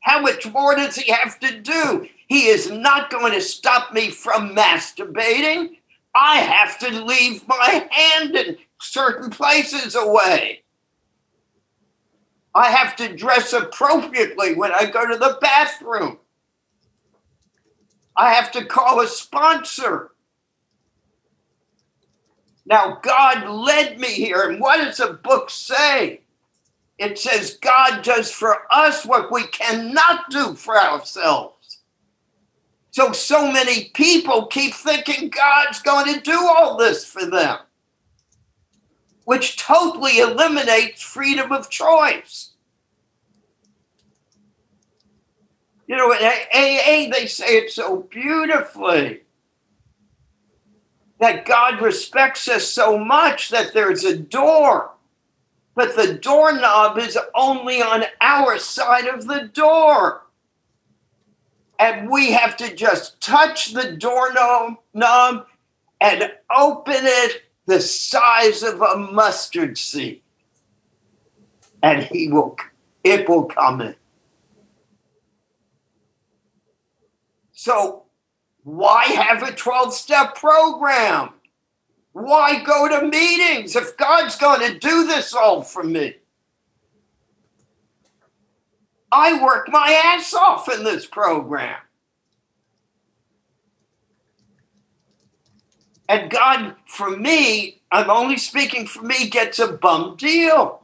[0.00, 2.08] How much more does he have to do?
[2.28, 5.76] He is not going to stop me from masturbating.
[6.14, 10.62] I have to leave my hand in certain places away.
[12.54, 16.18] I have to dress appropriately when I go to the bathroom.
[18.16, 20.12] I have to call a sponsor.
[22.64, 24.48] Now, God led me here.
[24.48, 26.22] And what does the book say?
[26.98, 31.82] It says God does for us what we cannot do for ourselves.
[32.90, 37.58] So, so many people keep thinking God's going to do all this for them,
[39.24, 42.52] which totally eliminates freedom of choice.
[45.86, 49.20] You know, in AA, they say it so beautifully
[51.20, 54.95] that God respects us so much that there's a door
[55.76, 60.22] but the doorknob is only on our side of the door.
[61.78, 64.78] And we have to just touch the doorknob
[66.00, 70.22] and open it the size of a mustard seed.
[71.82, 72.56] And he will
[73.04, 73.94] it will come in.
[77.52, 78.04] So
[78.64, 81.35] why have a 12-step program?
[82.16, 86.14] Why go to meetings if God's going to do this all for me?
[89.12, 91.76] I work my ass off in this program.
[96.08, 100.80] And God, for me, I'm only speaking for me, gets a bum deal.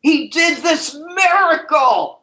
[0.00, 2.22] He did this miracle.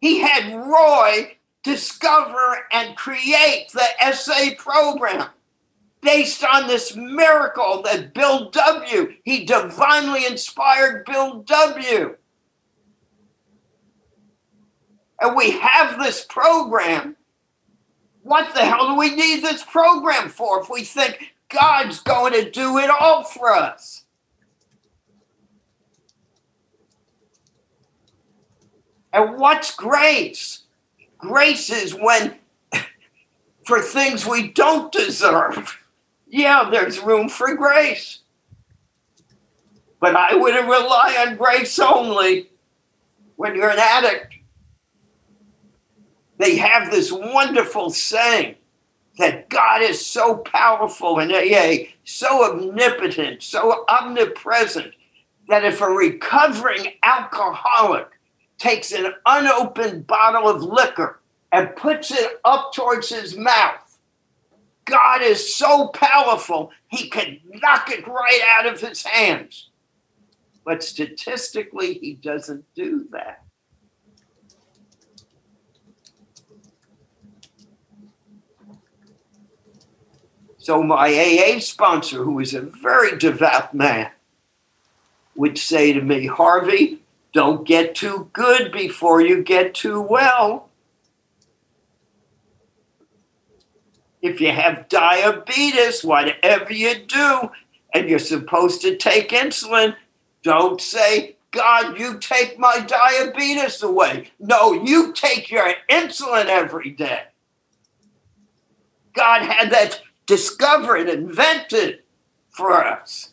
[0.00, 5.28] He had Roy discover and create the SA program
[6.02, 9.14] based on this miracle that Bill W.
[9.24, 12.16] He divinely inspired Bill W.
[15.20, 17.16] And we have this program.
[18.22, 22.50] What the hell do we need this program for if we think God's going to
[22.50, 24.04] do it all for us?
[29.12, 30.62] And what's grace?
[31.18, 32.36] Grace is when,
[33.66, 35.81] for things we don't deserve,
[36.32, 38.20] yeah, there's room for grace.
[40.00, 42.50] But I wouldn't rely on grace only
[43.36, 44.34] when you're an addict.
[46.38, 48.56] They have this wonderful saying
[49.18, 54.94] that God is so powerful and AA, so omnipotent, so omnipresent,
[55.48, 58.08] that if a recovering alcoholic
[58.56, 61.20] takes an unopened bottle of liquor
[61.52, 63.91] and puts it up towards his mouth.
[64.84, 69.70] God is so powerful, he could knock it right out of his hands.
[70.64, 73.42] But statistically, he doesn't do that.
[80.58, 84.12] So, my AA sponsor, who is a very devout man,
[85.34, 87.02] would say to me, Harvey,
[87.32, 90.68] don't get too good before you get too well.
[94.22, 97.50] If you have diabetes, whatever you do,
[97.92, 99.96] and you're supposed to take insulin,
[100.42, 104.30] don't say, God, you take my diabetes away.
[104.40, 107.24] No, you take your insulin every day.
[109.14, 112.00] God had that discovered, invented
[112.48, 113.32] for us.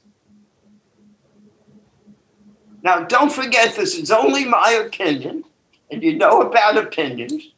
[2.81, 5.43] Now, don't forget, this is only my opinion,
[5.91, 7.49] and you know about opinions.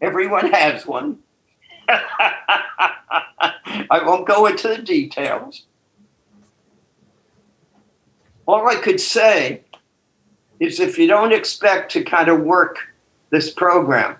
[0.00, 1.18] Everyone has one.
[3.90, 5.64] I won't go into the details.
[8.46, 9.62] All I could say
[10.60, 12.78] is if you don't expect to kind of work
[13.30, 14.16] this program,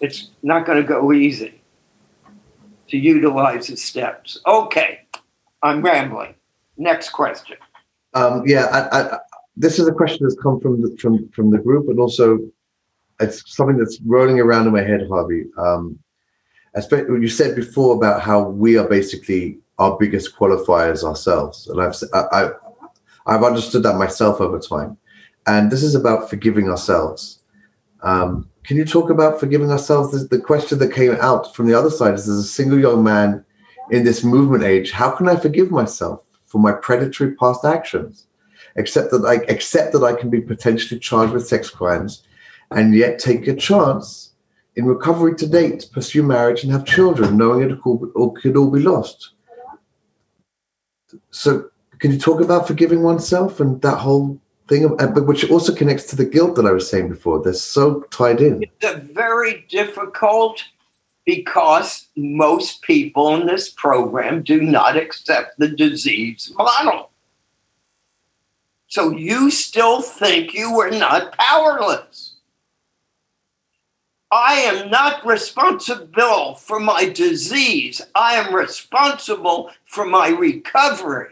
[0.00, 1.60] it's not going to go easy
[2.88, 4.38] to utilize the steps.
[4.46, 5.00] Okay,
[5.62, 6.34] I'm rambling.
[6.76, 7.56] Next question.
[8.14, 9.18] Um, yeah, I, I,
[9.56, 12.38] this is a question that's come from the, from from the group, and also
[13.20, 15.44] it's something that's rolling around in my head, Harvey.
[15.58, 15.98] Um,
[16.76, 21.96] especially you said before about how we are basically our biggest qualifiers ourselves, and I've
[22.12, 22.50] I,
[23.26, 24.96] I've understood that myself over time.
[25.46, 27.40] And this is about forgiving ourselves.
[28.02, 30.28] Um, can you talk about forgiving ourselves?
[30.28, 33.44] The question that came out from the other side is: as a single young man
[33.90, 38.26] in this movement age, how can I forgive myself for my predatory past actions?
[38.76, 42.22] accept that I accept that I can be potentially charged with sex crimes,
[42.70, 44.25] and yet take a chance
[44.76, 49.30] in recovery to date, pursue marriage, and have children, knowing it could, all, be lost.
[51.30, 54.84] So, can you talk about forgiving oneself and that whole thing,
[55.24, 57.42] which also connects to the guilt that I was saying before?
[57.42, 58.64] They're so tied in.
[58.80, 60.62] It's very difficult
[61.24, 67.10] because most people in this program do not accept the disease model.
[68.88, 72.25] So you still think you were not powerless.
[74.30, 78.02] I am not responsible for my disease.
[78.14, 81.28] I am responsible for my recovery.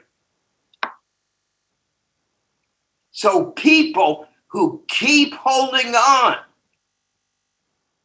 [3.11, 6.37] So people who keep holding on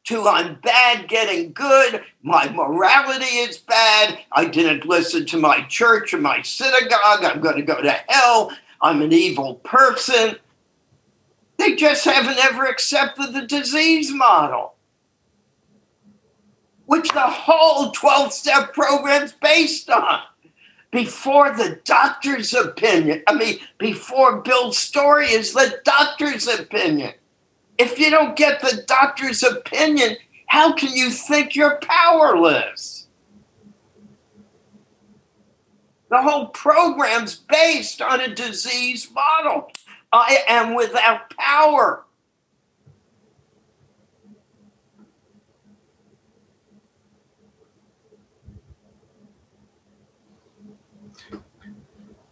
[0.06, 6.16] to I'm bad getting good, my morality is bad, I didn't listen to my church
[6.16, 10.38] or my synagogue, I'm going to go to hell, I'm an evil person.
[11.58, 14.74] They just haven't ever accepted the disease model,
[16.90, 20.22] which the whole 12 step program is based on.
[20.90, 27.14] Before the doctor's opinion, I mean, before Bill's story is the doctor's opinion.
[27.78, 30.18] If you don't get the doctor's opinion,
[30.48, 33.06] how can you think you're powerless?
[36.10, 39.72] The whole program's based on a disease model.
[40.12, 42.04] I am without power.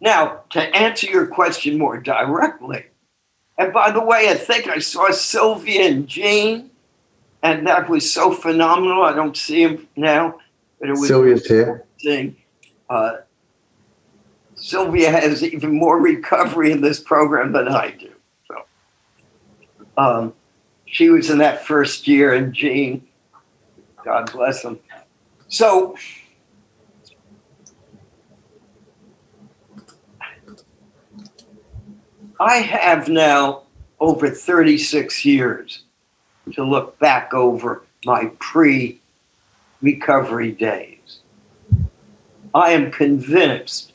[0.00, 2.86] Now, to answer your question more directly,
[3.58, 6.70] and by the way, I think I saw Sylvia and Jean,
[7.42, 9.02] and that was so phenomenal.
[9.02, 10.38] I don't see him now,
[10.78, 11.84] but it was Sylvia's here.
[12.00, 12.36] Thing.
[12.88, 13.18] Uh,
[14.54, 18.12] Sylvia has even more recovery in this program than I do.
[18.46, 18.64] So,
[19.96, 20.34] um,
[20.86, 23.06] she was in that first year, and Jean,
[24.04, 24.78] God bless them.
[25.48, 25.96] So,
[32.40, 33.62] I have now
[33.98, 35.82] over 36 years
[36.52, 39.00] to look back over my pre
[39.82, 41.20] recovery days.
[42.54, 43.92] I am convinced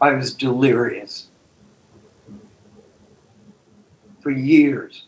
[0.00, 1.28] I was delirious
[4.20, 5.04] for years.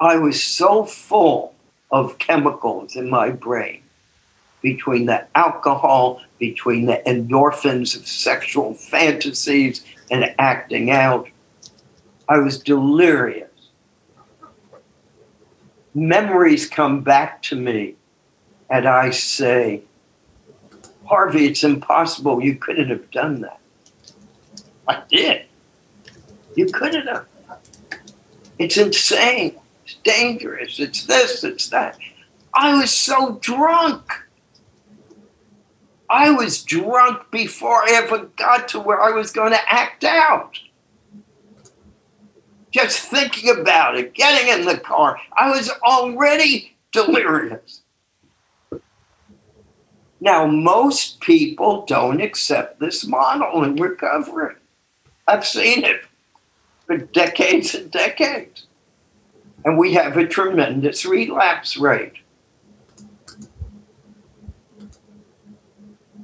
[0.00, 1.54] I was so full
[1.90, 3.82] of chemicals in my brain
[4.62, 11.28] between the alcohol, between the endorphins of sexual fantasies and acting out.
[12.28, 13.50] I was delirious.
[15.94, 17.94] Memories come back to me,
[18.68, 19.82] and I say,
[21.06, 22.42] Harvey, it's impossible.
[22.42, 23.60] You couldn't have done that.
[24.88, 25.46] I did.
[26.56, 27.26] You couldn't have.
[28.58, 29.56] It's insane.
[29.84, 30.80] It's dangerous.
[30.80, 31.98] It's this, it's that.
[32.54, 34.12] I was so drunk.
[36.08, 40.58] I was drunk before I ever got to where I was going to act out.
[42.74, 47.82] Just thinking about it, getting in the car, I was already delirious.
[50.20, 54.56] Now, most people don't accept this model in recovery.
[55.28, 56.00] I've seen it
[56.84, 58.66] for decades and decades.
[59.64, 62.14] And we have a tremendous relapse rate.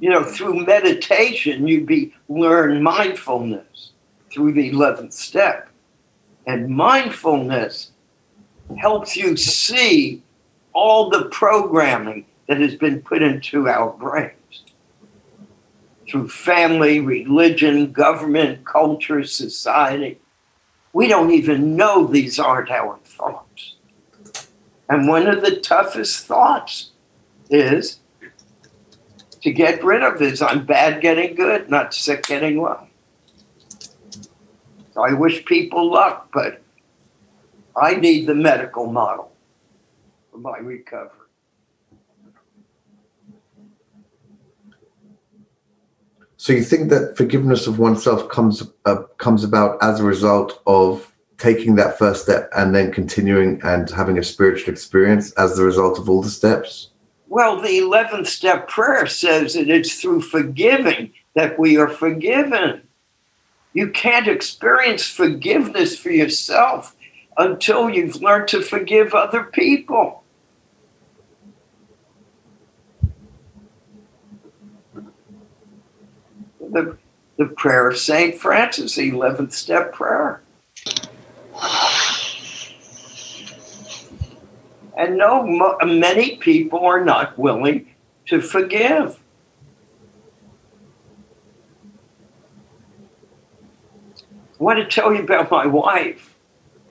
[0.01, 3.93] You know, through meditation, you be learn mindfulness
[4.33, 5.70] through the 11th step.
[6.51, 7.93] And mindfulness
[8.77, 10.21] helps you see
[10.73, 14.65] all the programming that has been put into our brains
[16.09, 20.19] through family, religion, government, culture, society.
[20.93, 23.77] We don't even know these aren't our thoughts.
[24.89, 26.91] And one of the toughest thoughts
[27.49, 28.01] is
[29.41, 32.90] to get rid of is I'm bad getting good, not sick getting well.
[35.01, 36.63] I wish people luck, but
[37.77, 39.33] I need the medical model
[40.31, 41.17] for my recovery.
[46.37, 51.13] So you think that forgiveness of oneself comes uh, comes about as a result of
[51.37, 55.99] taking that first step and then continuing and having a spiritual experience as the result
[55.99, 56.91] of all the steps?
[57.29, 62.83] Well, the 11th step prayer says that it's through forgiving that we are forgiven.
[63.73, 66.97] You can't experience forgiveness for yourself
[67.37, 70.25] until you've learned to forgive other people.
[76.61, 76.97] The,
[77.37, 78.37] the prayer of St.
[78.37, 80.43] Francis, the 11th step prayer.
[84.97, 85.45] And no,
[85.83, 87.89] many people are not willing
[88.27, 89.19] to forgive.
[94.61, 96.35] I want to tell you about my wife.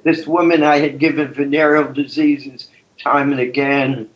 [0.04, 2.68] This woman I had given venereal diseases
[2.98, 4.10] time and again,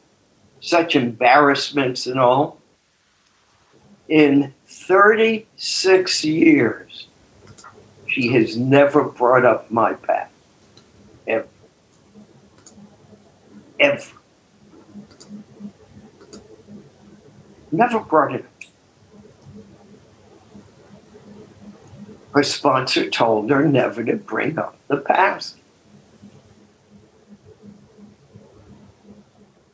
[0.59, 2.59] such embarrassments and all.
[4.09, 7.07] In 36 years,
[8.07, 10.31] she has never brought up my past.
[11.27, 11.47] Ever.
[13.79, 14.11] Ever.
[17.71, 18.52] Never brought it up.
[22.33, 25.57] Her sponsor told her never to bring up the past.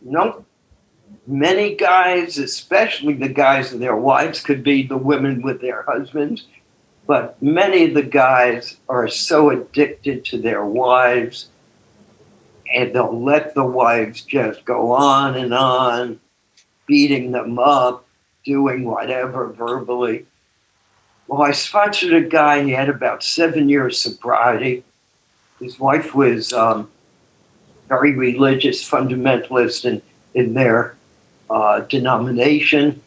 [0.02, 0.46] Nope.
[1.26, 6.48] Many guys, especially the guys and their wives, could be the women with their husbands,
[7.06, 11.50] but many of the guys are so addicted to their wives
[12.74, 16.20] and they'll let the wives just go on and on,
[16.86, 18.06] beating them up,
[18.46, 20.26] doing whatever verbally.
[21.30, 24.84] Well, I sponsored a guy, he had about seven years of sobriety.
[25.60, 26.90] His wife was um,
[27.88, 30.02] very religious, fundamentalist in,
[30.34, 30.98] in their
[31.48, 33.04] uh, denomination.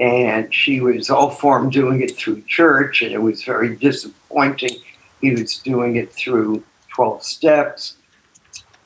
[0.00, 4.78] and she was all for him doing it through church, and it was very disappointing.
[5.20, 6.64] He was doing it through
[6.94, 7.96] 12 steps,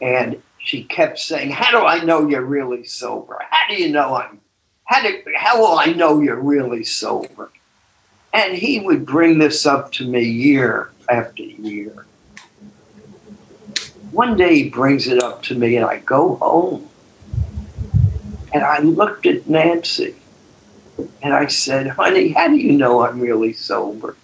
[0.01, 3.39] and she kept saying, How do I know you're really sober?
[3.51, 4.41] How do you know I'm
[4.83, 7.53] how do how will I know you're really sober?
[8.33, 12.05] And he would bring this up to me year after year.
[14.13, 16.89] One day he brings it up to me and I go home.
[18.53, 20.17] And I looked at Nancy
[21.23, 24.17] and I said, honey, how do you know I'm really sober?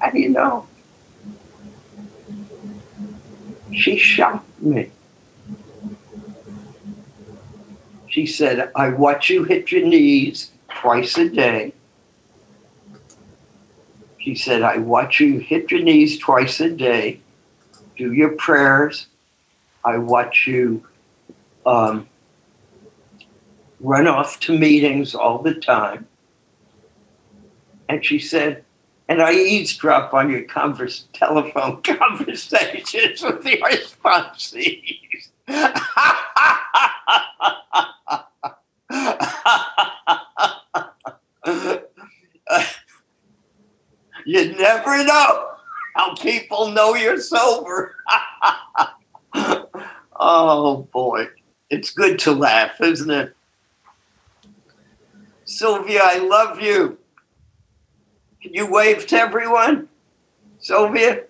[0.00, 0.66] How do you know?
[3.72, 4.90] She shocked me.
[8.08, 10.50] She said, I watch you hit your knees
[10.80, 11.72] twice a day.
[14.18, 17.20] She said, I watch you hit your knees twice a day,
[17.96, 19.06] do your prayers.
[19.84, 20.86] I watch you
[21.64, 22.08] um,
[23.80, 26.08] run off to meetings all the time.
[27.88, 28.64] And she said,
[29.08, 35.28] and I eavesdrop on your converse, telephone conversations with your sponsees.
[44.26, 45.48] you never know
[45.94, 47.94] how people know you're sober.
[50.16, 51.28] oh boy,
[51.70, 53.36] it's good to laugh, isn't it?
[55.44, 56.98] Sylvia, I love you.
[58.42, 59.88] Can you wave to everyone?
[60.58, 61.22] Sylvia?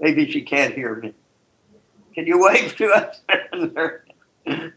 [0.00, 1.12] Maybe she can't hear me.
[2.14, 3.20] Can you wave to us?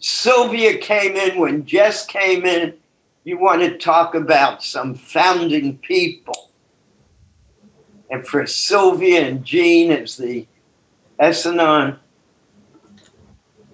[0.00, 2.74] Sylvia came in when Jess came in.
[3.26, 6.52] You want to talk about some founding people.
[8.08, 10.46] And for Sylvia and Jean as the
[11.18, 11.98] S-Anon,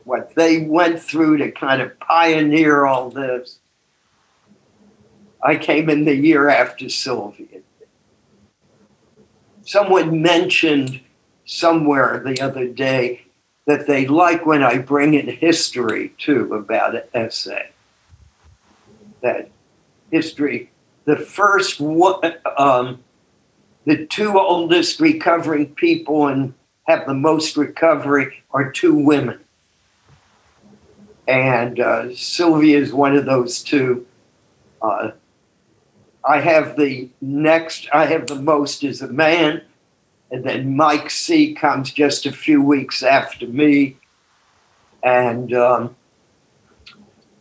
[0.04, 3.58] what they went through to kind of pioneer all this.
[5.44, 7.60] I came in the year after Sylvia.
[9.60, 11.02] Someone mentioned
[11.44, 13.26] somewhere the other day
[13.66, 17.58] that they like when I bring in history too about an SA.
[19.22, 19.50] That
[20.10, 20.70] history,
[21.04, 23.02] the first one, um,
[23.84, 26.54] the two oldest recovering people and
[26.84, 29.40] have the most recovery are two women.
[31.26, 34.06] And uh, Sylvia is one of those two.
[34.80, 35.12] Uh,
[36.24, 39.62] I have the next, I have the most as a man,
[40.30, 43.96] and then Mike C comes just a few weeks after me.
[45.02, 45.96] And um,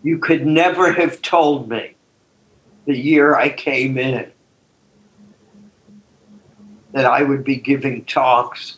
[0.03, 1.95] you could never have told me
[2.85, 4.31] the year I came in
[6.91, 8.77] that I would be giving talks,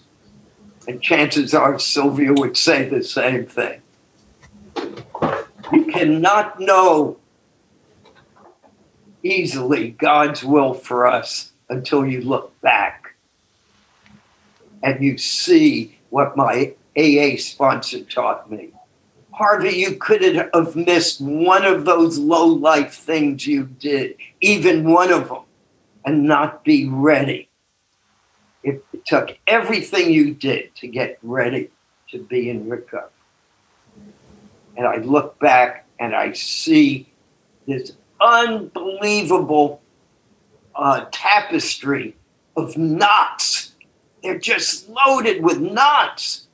[0.87, 3.81] and chances are Sylvia would say the same thing.
[5.71, 7.17] You cannot know
[9.23, 13.15] easily God's will for us until you look back
[14.83, 18.69] and you see what my AA sponsor taught me.
[19.33, 25.11] Harvey, you couldn't have missed one of those low life things you did, even one
[25.11, 25.41] of them,
[26.05, 27.49] and not be ready.
[28.63, 31.71] It took everything you did to get ready
[32.11, 33.09] to be in recovery.
[34.77, 37.11] And I look back and I see
[37.67, 39.81] this unbelievable
[40.75, 42.15] uh, tapestry
[42.55, 43.73] of knots.
[44.21, 46.47] They're just loaded with knots.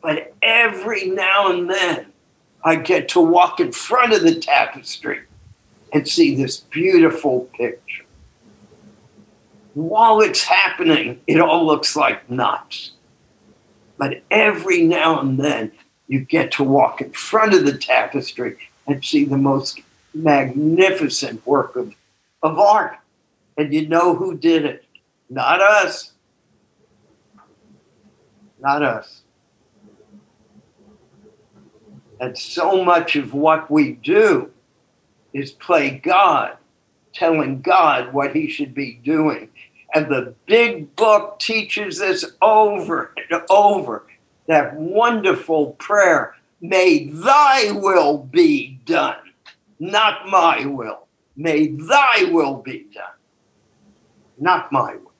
[0.00, 2.09] But every now and then,
[2.62, 5.20] I get to walk in front of the tapestry
[5.92, 8.04] and see this beautiful picture.
[9.74, 12.92] While it's happening, it all looks like nuts.
[13.96, 15.72] But every now and then,
[16.08, 18.56] you get to walk in front of the tapestry
[18.86, 19.80] and see the most
[20.12, 21.94] magnificent work of,
[22.42, 22.98] of art.
[23.56, 24.84] And you know who did it?
[25.28, 26.12] Not us.
[28.58, 29.19] Not us.
[32.20, 34.50] And so much of what we do
[35.32, 36.56] is play God,
[37.14, 39.48] telling God what he should be doing.
[39.94, 44.06] And the big book teaches us over and over
[44.46, 49.16] that wonderful prayer, may thy will be done
[49.80, 51.06] not my will.
[51.36, 53.04] May thy will be done,
[54.38, 55.10] not my will.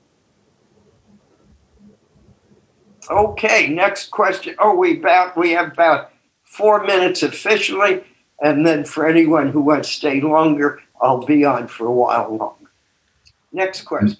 [3.10, 4.54] Okay, next question.
[4.58, 6.12] Oh, we about we have about
[6.50, 8.02] four minutes officially,
[8.42, 12.36] and then for anyone who wants to stay longer, I'll be on for a while
[12.36, 12.70] longer.
[13.52, 14.18] Next question.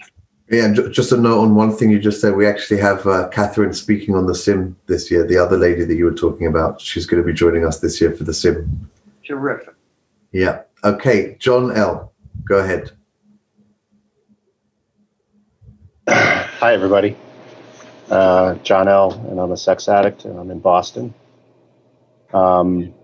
[0.49, 2.35] Yeah, just a note on one thing you just said.
[2.35, 5.25] We actually have uh, Catherine speaking on the sim this year.
[5.25, 8.01] The other lady that you were talking about, she's going to be joining us this
[8.01, 8.91] year for the sim.
[9.25, 9.75] Terrific.
[10.33, 10.63] Yeah.
[10.83, 11.37] Okay.
[11.39, 12.13] John L.
[12.45, 12.91] Go ahead.
[16.09, 17.17] Hi, everybody.
[18.09, 19.13] Uh, John L.
[19.31, 21.15] and I'm a sex addict, and I'm in Boston.
[22.33, 22.95] Um,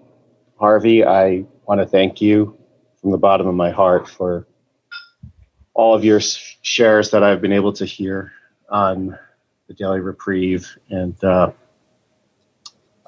[0.59, 2.57] Harvey, I want to thank you
[3.01, 4.47] from the bottom of my heart for
[5.75, 8.33] all of your shares that I've been able to hear
[8.71, 9.19] on
[9.69, 10.69] the Daily Reprieve.
[10.89, 11.53] And uh,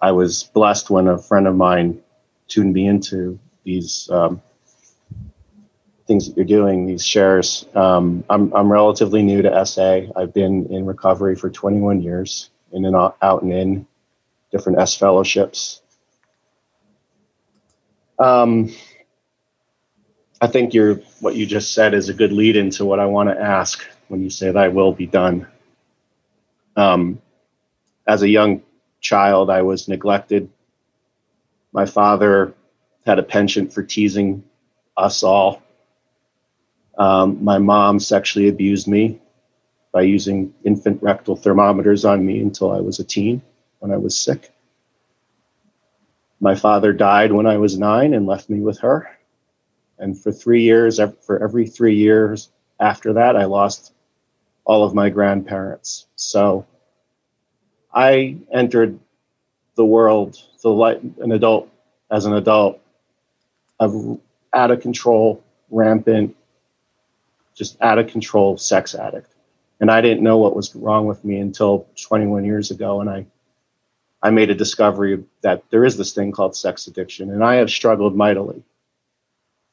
[0.01, 2.01] I was blessed when a friend of mine
[2.49, 4.43] tuned me into these um,
[6.07, 7.67] things that you're doing, these shares.
[7.75, 10.01] Um, I'm, I'm relatively new to SA.
[10.17, 13.87] I've been in recovery for 21 years, in and out, out and in
[14.51, 15.83] different S fellowships.
[18.19, 18.73] Um,
[20.41, 23.29] I think your what you just said is a good lead into what I want
[23.31, 25.47] to ask when you say "Thy will be done."
[26.77, 27.21] Um,
[28.07, 28.63] as a young
[29.01, 30.51] child, I was neglected.
[31.73, 32.55] My father
[33.07, 34.45] had a penchant for teasing
[34.97, 35.63] us all.
[36.99, 39.21] Um, my mom sexually abused me
[39.93, 43.43] by using infant rectal thermometers on me until I was a teen
[43.81, 44.53] when I was sick.
[46.41, 49.11] My father died when I was nine and left me with her.
[49.99, 53.93] And for three years, for every three years after that, I lost
[54.65, 56.07] all of my grandparents.
[56.15, 56.67] So
[57.93, 58.99] I entered
[59.75, 61.71] the world, the light, an adult,
[62.11, 62.81] as an adult,
[63.81, 64.21] of
[64.53, 66.37] out of control, rampant,
[67.55, 69.35] just out of control sex addict.
[69.81, 73.01] And I didn't know what was wrong with me until 21 years ago.
[73.01, 73.27] And I,
[74.23, 77.31] I made a discovery that there is this thing called sex addiction.
[77.31, 78.63] And I have struggled mightily.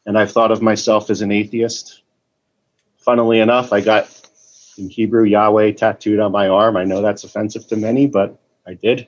[0.06, 2.04] And I've thought of myself as an atheist.
[2.98, 4.10] Funnily enough, I got
[4.78, 6.78] in Hebrew Yahweh tattooed on my arm.
[6.78, 8.38] I know that's offensive to many, but
[8.68, 9.08] I did.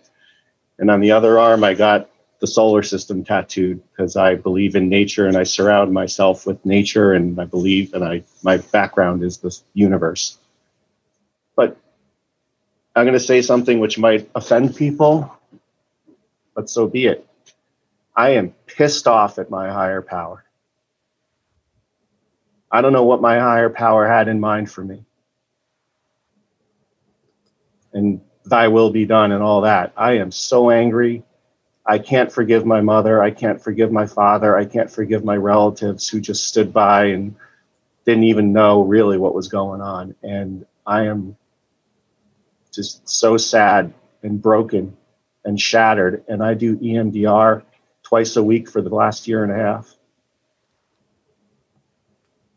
[0.79, 2.09] And on the other arm, I got
[2.39, 7.13] the solar system tattooed because I believe in nature and I surround myself with nature
[7.13, 10.37] and I believe and I my background is the universe.
[11.55, 11.77] But
[12.97, 15.31] I'm going to say something which might offend people,
[16.55, 17.27] but so be it.
[18.15, 20.43] I am pissed off at my higher power.
[22.71, 25.05] I don't know what my higher power had in mind for me.
[27.93, 29.93] And thy will be done and all that.
[29.95, 31.23] I am so angry
[31.87, 33.23] I can't forgive my mother.
[33.23, 34.57] I can't forgive my father.
[34.57, 37.33] I can't forgive my relatives who just stood by and
[38.05, 40.13] didn't even know really what was going on.
[40.21, 41.37] And I am
[42.77, 44.95] just so sad and broken
[45.43, 46.23] and shattered.
[46.29, 47.63] And I do EMDR
[48.03, 49.93] twice a week for the last year and a half.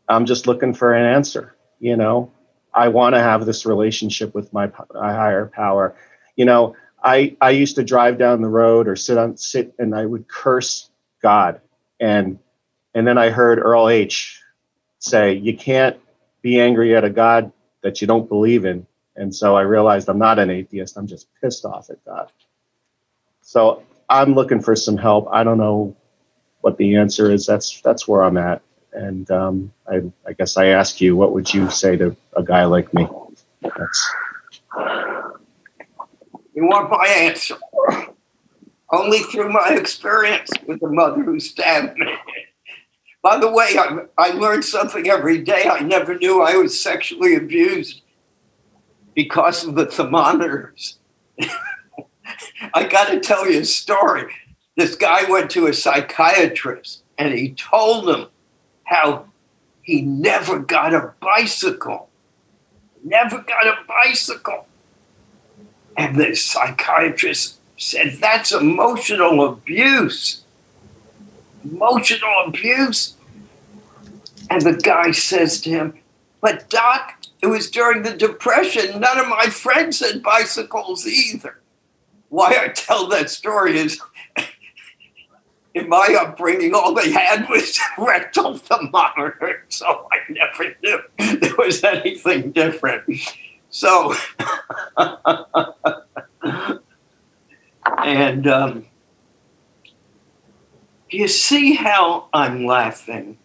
[0.07, 1.55] I'm just looking for an answer.
[1.79, 2.31] You know,
[2.73, 5.95] I want to have this relationship with my, higher power.
[6.35, 9.95] You know, I I used to drive down the road or sit on sit and
[9.95, 10.89] I would curse
[11.21, 11.59] God
[11.99, 12.39] and
[12.93, 14.39] and then I heard Earl H
[14.99, 15.97] say you can't
[16.41, 17.51] be angry at a God
[17.81, 18.85] that you don't believe in
[19.15, 20.97] and so I realized I'm not an atheist.
[20.97, 22.31] I'm just pissed off at God.
[23.41, 25.27] So I'm looking for some help.
[25.31, 25.95] I don't know
[26.61, 27.45] what the answer is.
[27.45, 28.61] That's that's where I'm at.
[28.93, 32.65] And um, I, I guess I ask you what would you say to a guy
[32.65, 33.07] like me?
[33.61, 34.13] That's
[36.53, 37.55] you want my answer?
[38.91, 42.13] Only through my experience with the mother who stabbed me.
[43.23, 45.69] By the way, I, I learned something every day.
[45.69, 48.01] I never knew I was sexually abused
[49.13, 50.97] because of the thermometers.
[52.73, 54.33] I got to tell you a story.
[54.77, 58.27] This guy went to a psychiatrist and he told him
[58.85, 59.25] how
[59.81, 62.09] he never got a bicycle.
[63.03, 64.67] Never got a bicycle.
[65.97, 70.43] And the psychiatrist said, That's emotional abuse.
[71.63, 73.15] Emotional abuse.
[74.49, 75.99] And the guy says to him,
[76.41, 78.99] But, Doc, it was during the Depression.
[78.99, 81.59] None of my friends had bicycles either.
[82.29, 83.99] Why I tell that story is
[85.73, 89.65] in my upbringing, all they had was rectal thermometer.
[89.69, 90.99] So I never knew
[91.39, 93.03] there was anything different.
[93.69, 94.13] So,
[97.97, 98.85] and um,
[101.09, 103.37] you see how I'm laughing?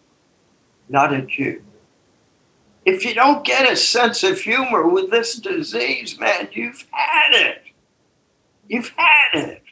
[0.89, 1.63] Not at you.
[2.87, 7.63] If you don't get a sense of humor with this disease, man, you've had it.
[8.69, 9.63] You've had it.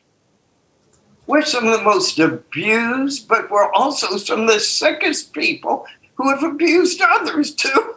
[1.25, 6.29] We're some of the most abused, but we're also some of the sickest people who
[6.29, 7.95] have abused others too.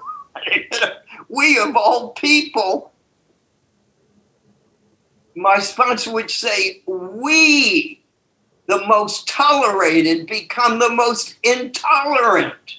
[1.29, 2.93] we of all people,
[5.35, 8.05] my sponsor would say, we
[8.69, 12.78] the most tolerated become the most intolerant.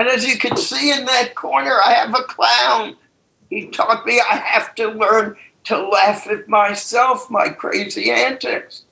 [0.00, 2.96] And as you can see in that corner, I have a clown.
[3.50, 8.84] He taught me I have to learn to laugh at myself, my crazy antics.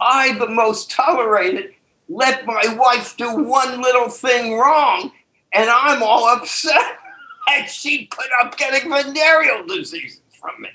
[0.00, 1.74] I, the most tolerated,
[2.08, 5.12] let my wife do one little thing wrong,
[5.52, 6.96] and I'm all upset.
[7.54, 10.70] and she put up getting venereal diseases from me.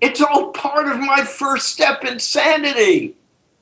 [0.00, 3.16] It's all part of my first step in sanity.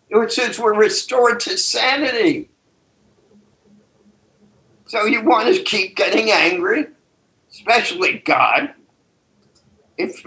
[0.08, 2.50] It says we're restored to sanity.
[4.88, 6.86] So you want to keep getting angry,
[7.50, 8.72] especially God.
[9.98, 10.24] If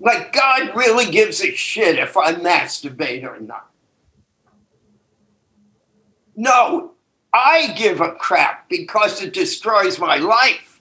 [0.00, 3.70] like God really gives a shit if I masturbate or not.
[6.34, 6.92] No,
[7.32, 10.80] I give a crap because it destroys my life.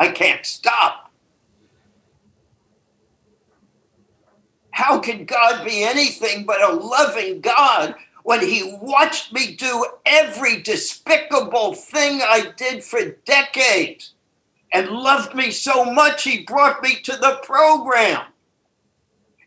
[0.00, 1.12] I can't stop.
[4.72, 10.62] How can God be anything but a loving God when He watched me do every
[10.62, 14.14] despicable thing I did for decades
[14.72, 18.22] and loved me so much He brought me to the program?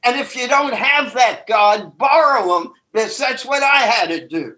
[0.04, 4.28] And if you don't have that God, borrow Him, because that's what I had to
[4.28, 4.56] do.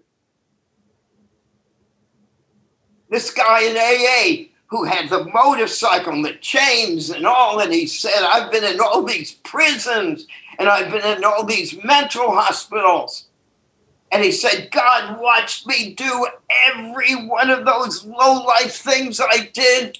[3.10, 7.86] This guy in AA who had the motorcycle and the chains and all, and he
[7.86, 10.26] said, I've been in all these prisons
[10.58, 13.27] and I've been in all these mental hospitals.
[14.10, 16.26] And he said, God watched me do
[16.66, 19.98] every one of those low life things I did.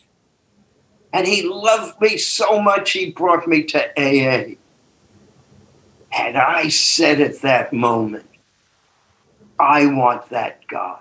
[1.13, 4.57] And he loved me so much, he brought me to AA.
[6.17, 8.27] And I said at that moment,
[9.59, 11.01] I want that God.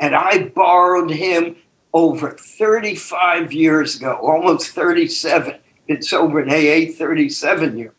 [0.00, 1.56] And I borrowed him
[1.94, 5.58] over 35 years ago, almost 37.
[5.86, 7.94] It's over in AA 37 years.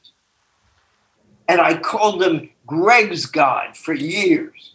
[1.47, 4.73] And I called him Greg's God for years.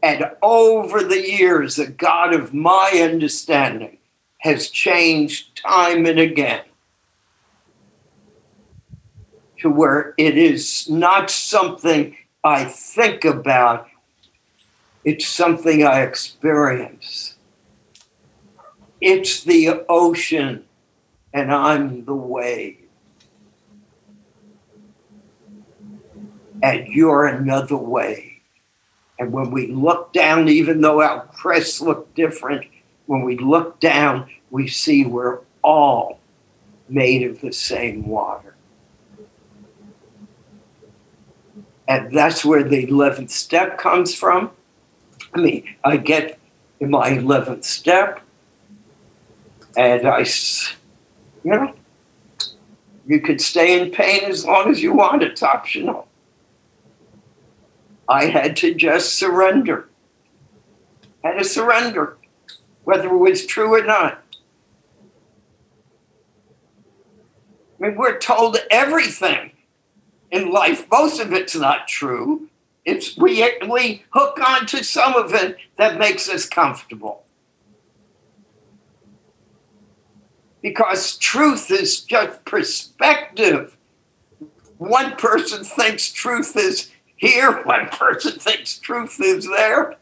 [0.00, 3.98] And over the years, the God of my understanding
[4.38, 6.62] has changed time and again
[9.58, 13.88] to where it is not something I think about,
[15.02, 17.34] it's something I experience.
[19.00, 20.64] It's the ocean
[21.32, 22.85] and I'm the wave.
[26.62, 28.36] And you're another Way.
[29.18, 32.66] And when we look down, even though our crests look different,
[33.06, 36.20] when we look down, we see we're all
[36.88, 38.54] made of the same water.
[41.88, 44.50] And that's where the 11th step comes from.
[45.34, 46.38] I mean, I get
[46.80, 48.20] in my 11th step
[49.76, 50.24] and I
[51.44, 51.74] you know,
[53.06, 55.22] you could stay in pain as long as you want.
[55.22, 56.08] It's optional.
[58.08, 59.88] I had to just surrender.
[61.24, 62.16] Had to surrender,
[62.84, 64.22] whether it was true or not.
[67.80, 69.52] I mean, we're told everything
[70.30, 70.86] in life.
[70.90, 72.48] Most of it's not true.
[72.84, 77.26] It's we we hook on to some of it that makes us comfortable.
[80.66, 83.76] because truth is just perspective.
[84.78, 89.96] One person thinks truth is here, one person thinks truth is there.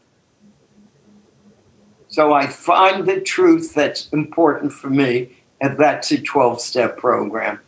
[2.09, 7.59] So I find the truth that's important for me, and that's a 12 step program.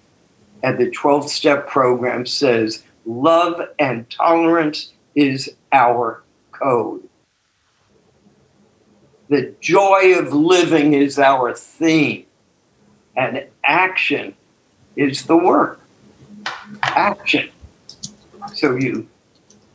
[0.64, 7.08] And the 12 step program says love and tolerance is our code.
[9.30, 12.26] The joy of living is our theme
[13.16, 14.36] and action
[14.96, 15.82] is the work.
[16.84, 17.50] Action.
[18.54, 19.08] So you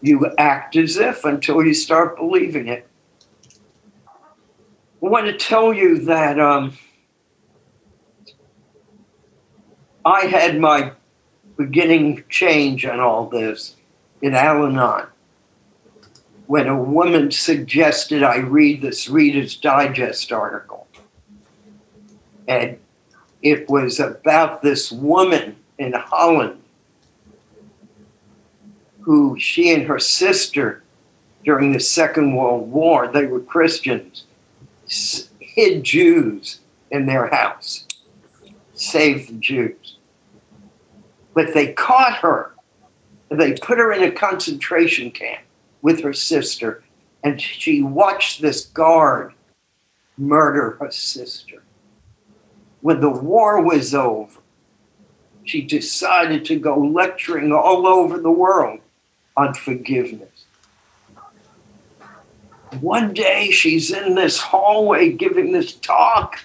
[0.03, 2.87] you act as if until you start believing it.
[5.03, 6.77] I want to tell you that um,
[10.05, 10.93] I had my
[11.57, 13.77] beginning change on all this
[14.21, 15.07] in Al Anon
[16.47, 20.87] when a woman suggested I read this Reader's Digest article.
[22.47, 22.79] And
[23.41, 26.62] it was about this woman in Holland
[29.03, 30.83] who she and her sister
[31.45, 34.25] during the Second World War, they were Christians,
[35.39, 37.87] hid Jews in their house,
[38.75, 39.97] saved the Jews.
[41.35, 42.55] But they caught her.
[43.29, 45.43] They put her in a concentration camp
[45.81, 46.85] with her sister,
[47.25, 49.33] and she watched this guard
[50.17, 51.63] murder her sister
[52.83, 54.41] when the war was over,
[55.45, 58.81] she decided to go lecturing all over the world
[59.37, 60.45] on forgiveness.
[62.81, 66.41] One day she's in this hallway giving this talk,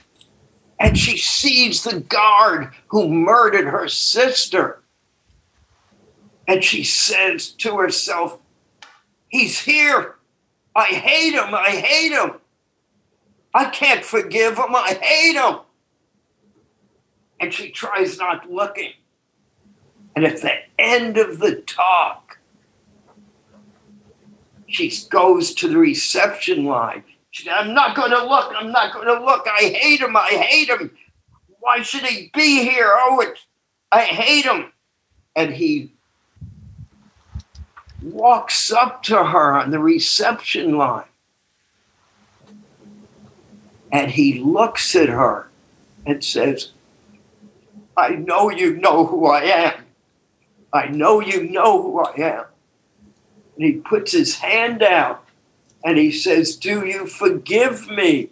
[0.79, 4.81] and she sees the guard who murdered her sister.
[6.47, 8.39] And she says to herself,
[9.29, 10.15] He's here.
[10.75, 11.53] I hate him.
[11.53, 12.39] I hate him.
[13.53, 14.75] I can't forgive him.
[14.75, 15.59] I hate him.
[17.39, 18.93] And she tries not looking.
[20.15, 22.26] And at the end of the talk,
[24.67, 27.03] she goes to the reception line.
[27.31, 28.51] She said, I'm not going to look.
[28.55, 29.47] I'm not going to look.
[29.47, 30.15] I hate him.
[30.15, 30.91] I hate him.
[31.59, 32.95] Why should he be here?
[32.97, 33.45] Oh, it's,
[33.91, 34.71] I hate him.
[35.35, 35.91] And he
[38.01, 41.05] walks up to her on the reception line
[43.91, 45.49] and he looks at her
[46.05, 46.71] and says,
[47.95, 49.85] I know you know who I am.
[50.73, 52.45] I know you know who I am.
[53.57, 55.25] And he puts his hand out
[55.83, 58.29] and he says, Do you forgive me?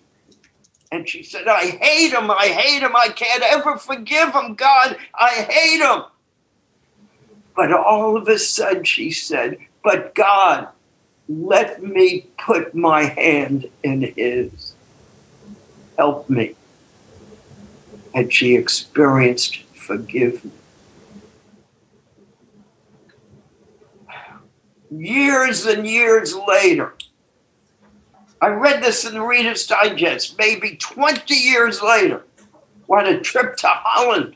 [0.92, 2.30] And she said, I hate him.
[2.30, 2.96] I hate him.
[2.96, 4.54] I can't ever forgive him.
[4.54, 6.04] God, I hate him.
[7.56, 10.68] But all of a sudden, she said, But God,
[11.28, 14.76] let me put my hand in his.
[15.98, 16.56] Help me.
[18.14, 20.54] And she experienced forgiveness.
[24.92, 26.96] Years and years later,
[28.42, 32.24] I read this in the Reader's Digest, maybe 20 years later.
[32.88, 34.36] We're on a trip to Holland.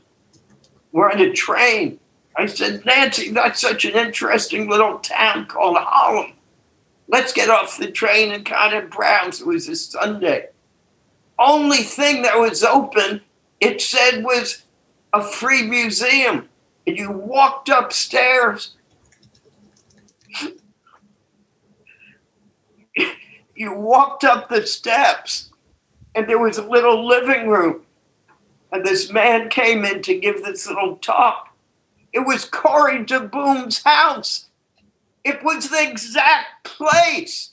[0.92, 2.00] We're on a train.
[2.36, 6.34] I said, Nancy, that's such an interesting little town called Holland.
[7.08, 9.42] Let's get off the train and kind of browse.
[9.42, 10.48] It was a Sunday.
[11.38, 13.22] Only thing that was open,
[13.60, 14.64] it said, was
[15.14, 16.50] a free museum.
[16.88, 18.76] And you walked upstairs.
[23.56, 25.50] You walked up the steps,
[26.16, 27.82] and there was a little living room.
[28.72, 31.54] And this man came in to give this little talk.
[32.14, 34.46] It was Corrie de Boom's house.
[35.24, 37.52] It was the exact place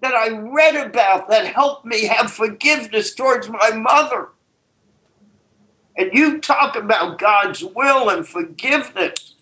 [0.00, 4.30] that I read about that helped me have forgiveness towards my mother.
[5.96, 9.36] And you talk about God's will and forgiveness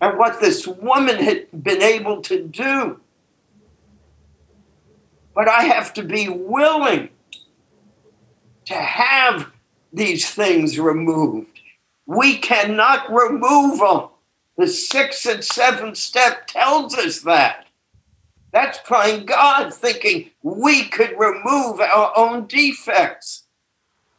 [0.00, 3.00] and what this woman had been able to do.
[5.34, 7.10] But I have to be willing
[8.66, 9.50] to have
[9.92, 11.60] these things removed.
[12.06, 14.08] We cannot remove them.
[14.56, 17.66] The sixth and seventh step tells us that.
[18.52, 23.44] That's playing God, thinking we could remove our own defects.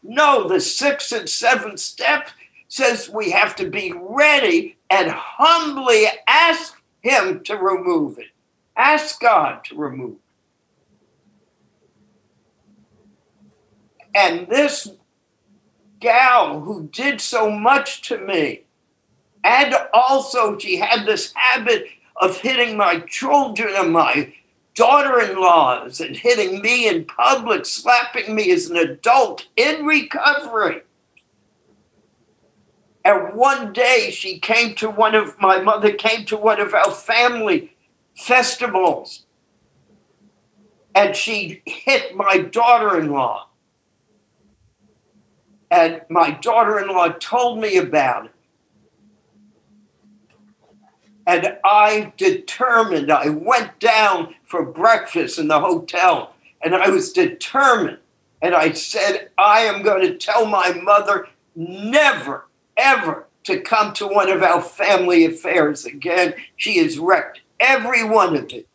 [0.03, 2.29] No, the sixth and seventh step
[2.67, 8.27] says we have to be ready and humbly ask Him to remove it.
[8.75, 10.21] Ask God to remove it.
[14.15, 14.91] And this
[15.99, 18.63] gal who did so much to me,
[19.43, 21.85] and also she had this habit
[22.15, 24.33] of hitting my children and my
[24.73, 30.81] daughter in laws and hitting me in public, slapping me as an adult in recovery.
[33.07, 36.91] And one day she came to one of my mother came to one of our
[36.91, 37.71] family
[38.13, 39.25] festivals
[40.93, 43.47] and she hit my daughter in law.
[45.71, 48.31] And my daughter in law told me about it.
[51.25, 57.99] And I determined, I went down for breakfast in the hotel and I was determined.
[58.41, 62.46] And I said, I am going to tell my mother never,
[62.77, 66.33] ever to come to one of our family affairs again.
[66.55, 68.67] She has wrecked every one of it.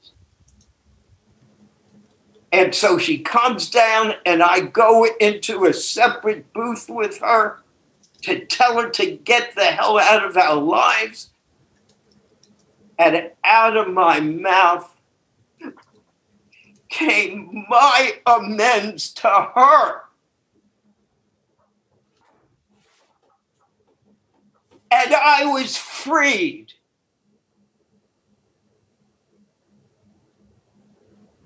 [2.51, 7.61] And so she comes down, and I go into a separate booth with her
[8.23, 11.31] to tell her to get the hell out of our lives.
[12.99, 14.95] And out of my mouth
[16.91, 20.03] came my amends to her.
[24.93, 26.75] And I was freed.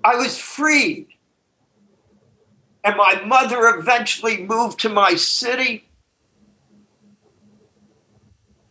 [0.03, 1.07] I was freed.
[2.83, 5.87] And my mother eventually moved to my city.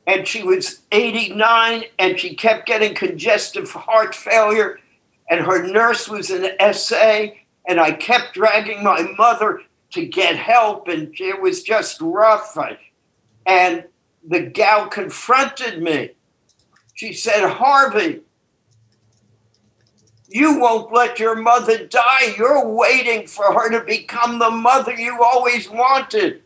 [0.06, 4.78] And she was 89 and she kept getting congestive heart failure.
[5.30, 7.28] And her nurse was an SA.
[7.66, 9.62] And I kept dragging my mother
[9.92, 12.56] to get help, and it was just rough.
[13.46, 13.84] And
[14.28, 16.10] the gal confronted me.
[16.94, 18.22] She said, Harvey,
[20.28, 22.34] you won't let your mother die.
[22.36, 26.42] You're waiting for her to become the mother you always wanted.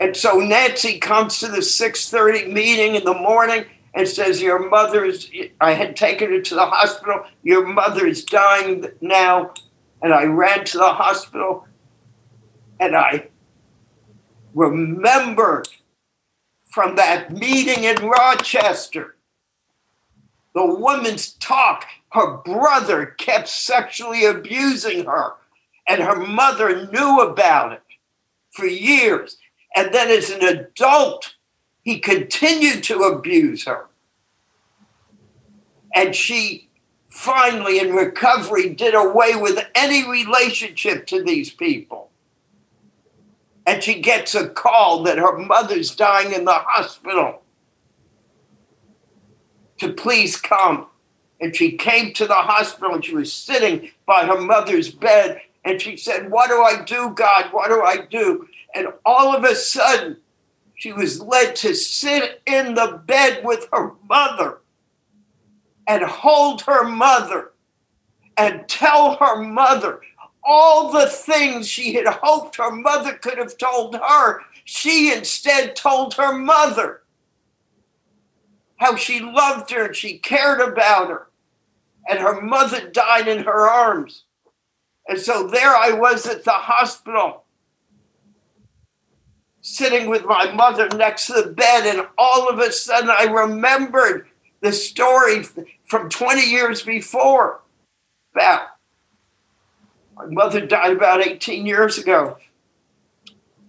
[0.00, 3.64] And so Nancy comes to the 6:30 meeting in the morning
[3.94, 5.30] and says, Your mother's,
[5.60, 7.24] I had taken her to the hospital.
[7.42, 9.54] Your mother's dying now.
[10.00, 11.66] And I ran to the hospital
[12.80, 13.28] and I
[14.54, 15.68] remembered
[16.70, 19.16] from that meeting in Rochester
[20.54, 21.86] the woman's talk.
[22.10, 25.34] Her brother kept sexually abusing her,
[25.88, 27.82] and her mother knew about it
[28.50, 29.36] for years.
[29.76, 31.34] And then as an adult,
[31.82, 33.86] he continued to abuse her.
[35.94, 36.68] And she
[37.08, 42.07] finally, in recovery, did away with any relationship to these people.
[43.68, 47.42] And she gets a call that her mother's dying in the hospital
[49.76, 50.86] to please come.
[51.38, 55.42] And she came to the hospital and she was sitting by her mother's bed.
[55.66, 57.48] And she said, What do I do, God?
[57.50, 58.48] What do I do?
[58.74, 60.16] And all of a sudden,
[60.74, 64.60] she was led to sit in the bed with her mother
[65.86, 67.52] and hold her mother
[68.34, 70.00] and tell her mother
[70.50, 74.40] all the things she had hoped her mother could have told her.
[74.64, 77.02] She instead told her mother
[78.78, 81.28] how she loved her and she cared about her.
[82.08, 84.24] And her mother died in her arms.
[85.06, 87.44] And so there I was at the hospital
[89.60, 94.28] sitting with my mother next to the bed, and all of a sudden I remembered
[94.62, 95.42] the story
[95.84, 97.60] from 20 years before
[98.34, 98.77] about
[100.18, 102.38] my mother died about 18 years ago.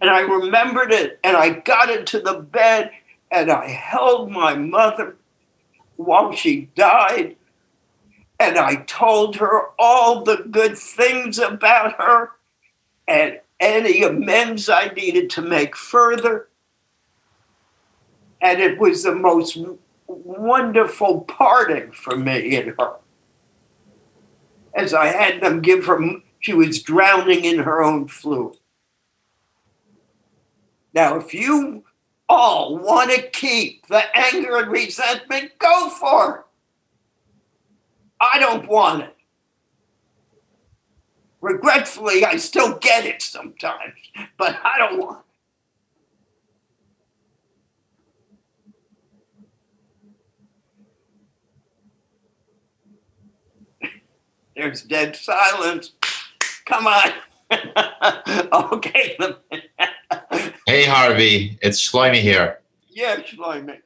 [0.02, 2.92] And I remembered it, and I got into the bed
[3.32, 5.16] and I held my mother
[5.98, 7.36] while she died.
[8.40, 12.32] And I told her all the good things about her.
[13.08, 16.48] And any amends I needed to make further.
[18.42, 19.58] And it was the most
[20.08, 22.94] wonderful parting for me and her.
[24.74, 26.00] As I had them give her,
[26.40, 28.58] she was drowning in her own fluid.
[30.94, 31.84] Now, if you
[32.28, 36.46] all want to keep the anger and resentment, go for it.
[38.22, 39.16] I don't want it.
[41.42, 43.94] Regretfully, I still get it sometimes,
[44.38, 45.26] but I don't want it.
[54.56, 55.94] There's dead silence.
[56.70, 57.12] Come on.
[58.72, 59.18] okay.
[60.66, 61.58] hey, Harvey.
[61.62, 62.60] It's Shlomi here.
[62.90, 63.80] Yeah, Shlomi.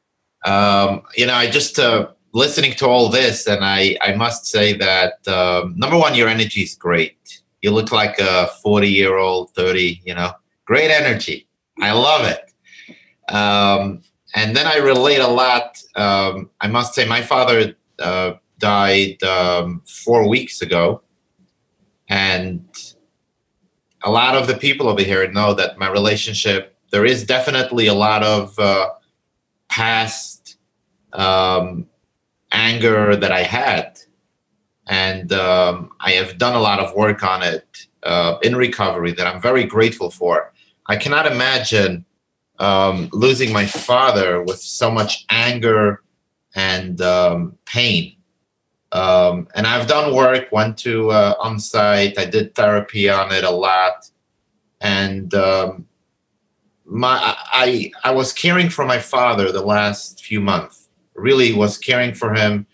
[0.45, 4.73] Um, you know, I just uh, listening to all this, and I, I must say
[4.73, 9.49] that um, number one, your energy is great you look like a 40 year old
[9.55, 10.31] 30 you know
[10.65, 11.47] great energy
[11.81, 14.03] i love it um,
[14.35, 19.81] and then i relate a lot um, i must say my father uh, died um,
[19.88, 21.01] four weeks ago
[22.14, 22.64] and
[24.03, 27.94] a lot of the people over here know that my relationship there is definitely a
[27.94, 28.90] lot of uh,
[29.68, 30.57] past
[31.14, 31.88] um,
[32.52, 33.98] anger that i had
[34.88, 39.27] and um, I have done a lot of work on it uh, in recovery that
[39.27, 40.53] I'm very grateful for.
[40.88, 42.06] I cannot imagine
[42.60, 46.03] um, losing my father with so much anger
[46.56, 48.15] and um, pain.
[48.94, 53.44] Um, and I've done work, went to uh, on site, I did therapy on it
[53.44, 54.10] a lot,
[54.82, 55.88] and um,
[56.86, 60.90] my I I was caring for my father the last few months.
[61.15, 62.68] Really was caring for him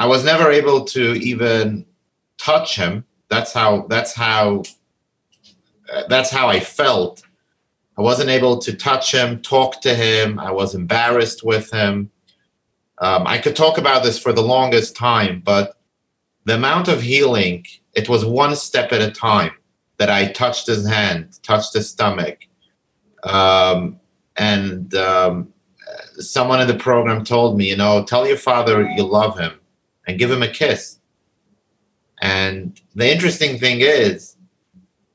[0.00, 1.84] I was never able to even
[2.38, 3.04] touch him.
[3.28, 3.86] That's how.
[3.88, 4.62] That's how.
[5.92, 7.22] Uh, that's how I felt.
[7.98, 10.38] I wasn't able to touch him, talk to him.
[10.38, 12.10] I was embarrassed with him.
[13.00, 15.76] Um, I could talk about this for the longest time, but
[16.44, 17.64] the amount of healing,
[17.94, 19.52] it was one step at a time
[19.98, 22.46] that I touched his hand, touched his stomach.
[23.22, 24.00] Um,
[24.36, 25.52] and um,
[26.18, 29.52] someone in the program told me, you know, tell your father you love him
[30.06, 30.98] and give him a kiss.
[32.20, 34.36] And the interesting thing is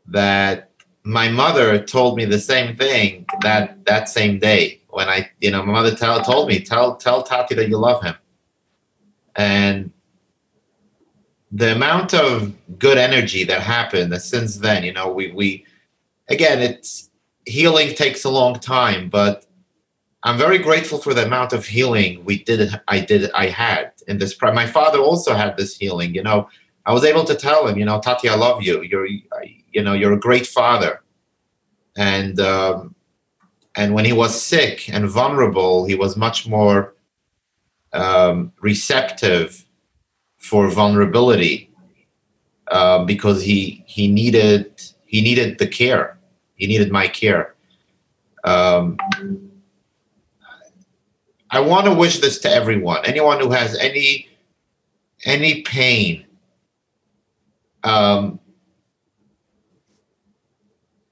[0.07, 0.71] that
[1.03, 5.61] my mother told me the same thing that that same day when I, you know,
[5.61, 8.15] my mother tell, told me, tell tell Tati that you love him.
[9.35, 9.91] And
[11.51, 15.65] the amount of good energy that happened since then, you know, we we
[16.29, 17.09] again, it's
[17.45, 19.45] healing takes a long time, but
[20.23, 22.69] I'm very grateful for the amount of healing we did.
[22.87, 23.29] I did.
[23.33, 24.33] I had in this.
[24.41, 26.15] My father also had this healing.
[26.15, 26.47] You know,
[26.85, 28.81] I was able to tell him, you know, Tati, I love you.
[28.81, 31.01] You're, you know, you're a great father.
[31.97, 32.94] And um,
[33.75, 36.93] and when he was sick and vulnerable, he was much more
[37.93, 39.65] um, receptive
[40.37, 41.71] for vulnerability
[42.69, 46.17] uh, because he he needed he needed the care.
[46.55, 47.55] He needed my care.
[48.43, 48.97] Um,
[51.51, 53.05] I want to wish this to everyone.
[53.05, 54.27] Anyone who has any
[55.25, 56.25] any pain
[57.83, 58.39] um,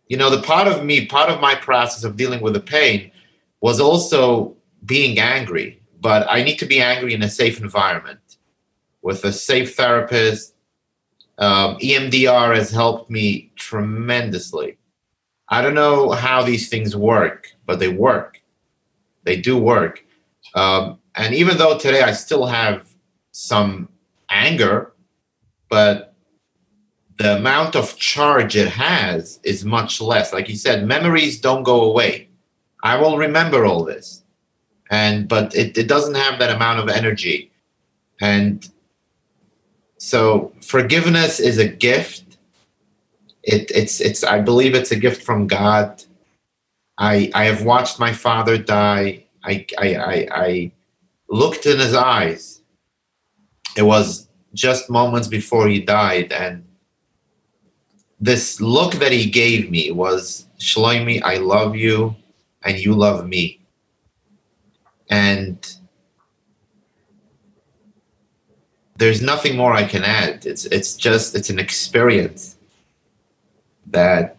[0.07, 3.11] you know, the part of me, part of my process of dealing with the pain
[3.61, 4.55] was also
[4.85, 8.19] being angry, but I need to be angry in a safe environment
[9.01, 10.55] with a safe therapist.
[11.37, 14.77] Um, EMDR has helped me tremendously.
[15.49, 18.41] I don't know how these things work, but they work.
[19.23, 20.05] They do work.
[20.55, 22.87] Um, and even though today I still have
[23.31, 23.89] some
[24.29, 24.93] anger,
[25.69, 26.12] but
[27.17, 30.33] the amount of charge it has is much less.
[30.33, 32.29] Like you said, memories don't go away.
[32.81, 34.23] I will remember all this.
[34.89, 37.51] And but it, it doesn't have that amount of energy.
[38.21, 38.67] And
[39.97, 42.37] so forgiveness is a gift.
[43.43, 46.03] It, it's it's I believe it's a gift from God.
[46.97, 49.25] I I have watched my father die.
[49.43, 50.71] I I I, I
[51.29, 52.61] looked in his eyes.
[53.75, 56.63] It was just moments before he died, and
[58.23, 62.15] this look that he gave me was Shlomi, I love you
[62.63, 63.59] and you love me.
[65.09, 65.57] And
[68.95, 70.45] there's nothing more I can add.
[70.45, 72.55] It's it's just it's an experience
[73.87, 74.37] that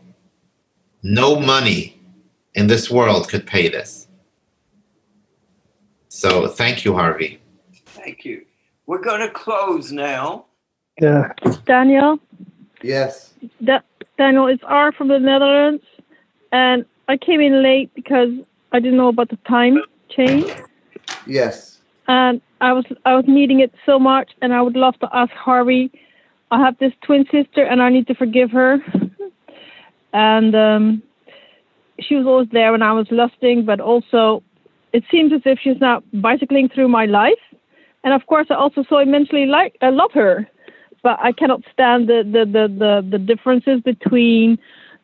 [1.03, 2.01] no money
[2.55, 4.09] in this world could pay this.
[6.09, 7.39] So thank you, Harvey.
[7.85, 8.47] Thank you.
[8.87, 10.47] We're going to close now.
[10.99, 11.33] Yeah.
[11.67, 12.19] Daniel?
[12.85, 13.33] Yes.
[13.65, 13.81] Da-
[14.19, 15.83] Daniel, it's R from the Netherlands,
[16.53, 18.29] and I came in late because
[18.73, 19.79] I didn't know about the time
[20.11, 20.47] change,
[21.27, 21.81] Yes.
[22.09, 25.33] and I was I was needing it so much, and I would love to ask
[25.33, 25.91] Harvey.
[26.51, 28.79] I have this twin sister, and I need to forgive her,
[30.13, 31.03] and um,
[32.01, 34.43] she was always there when I was lusting, but also
[34.93, 37.45] it seems as if she's now bicycling through my life,
[38.05, 40.47] and of course I also so immensely like I love her
[41.05, 44.59] but I cannot stand the the the the, the differences between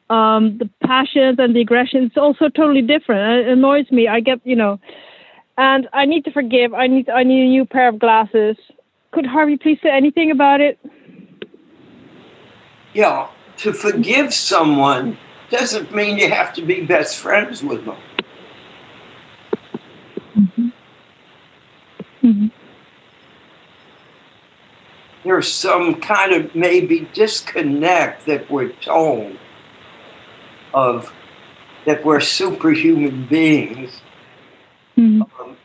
[0.08, 2.04] um, the passions and the aggression.
[2.04, 3.46] It's also totally different.
[3.46, 4.08] It annoys me.
[4.08, 4.80] I get you know,
[5.56, 6.74] and I need to forgive.
[6.74, 8.56] I need I need a new pair of glasses.
[9.12, 10.78] Could Harvey please say anything about it?
[12.94, 13.28] Yeah,
[13.58, 15.18] to forgive someone
[15.50, 17.96] doesn't mean you have to be best friends with them.
[20.36, 20.68] Mm-hmm.
[22.22, 22.59] Mm-hmm
[25.24, 29.36] there's some kind of maybe disconnect that we're told
[30.72, 31.12] of
[31.86, 34.00] that we're superhuman beings.
[34.96, 35.22] Mm-hmm.
[35.40, 35.56] Um,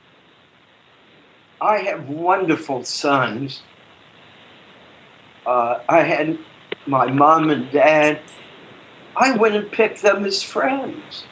[1.61, 3.61] I have wonderful sons.
[5.45, 6.37] Uh, I had
[6.85, 8.19] my mom and dad.
[9.15, 11.25] I went and picked them as friends.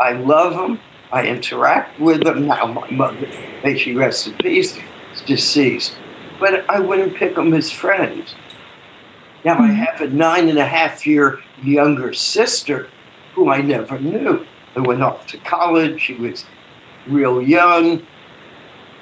[0.00, 0.80] I love them.
[1.10, 2.46] I interact with them.
[2.46, 3.26] Now, my mother,
[3.64, 4.76] may she rest in peace,
[5.14, 5.97] is deceased
[6.38, 8.34] but I wouldn't pick them as friends.
[9.44, 12.88] Now I have a nine and a half year younger sister
[13.34, 14.46] who I never knew.
[14.76, 16.02] I went off to college.
[16.02, 16.44] She was
[17.06, 18.06] real young.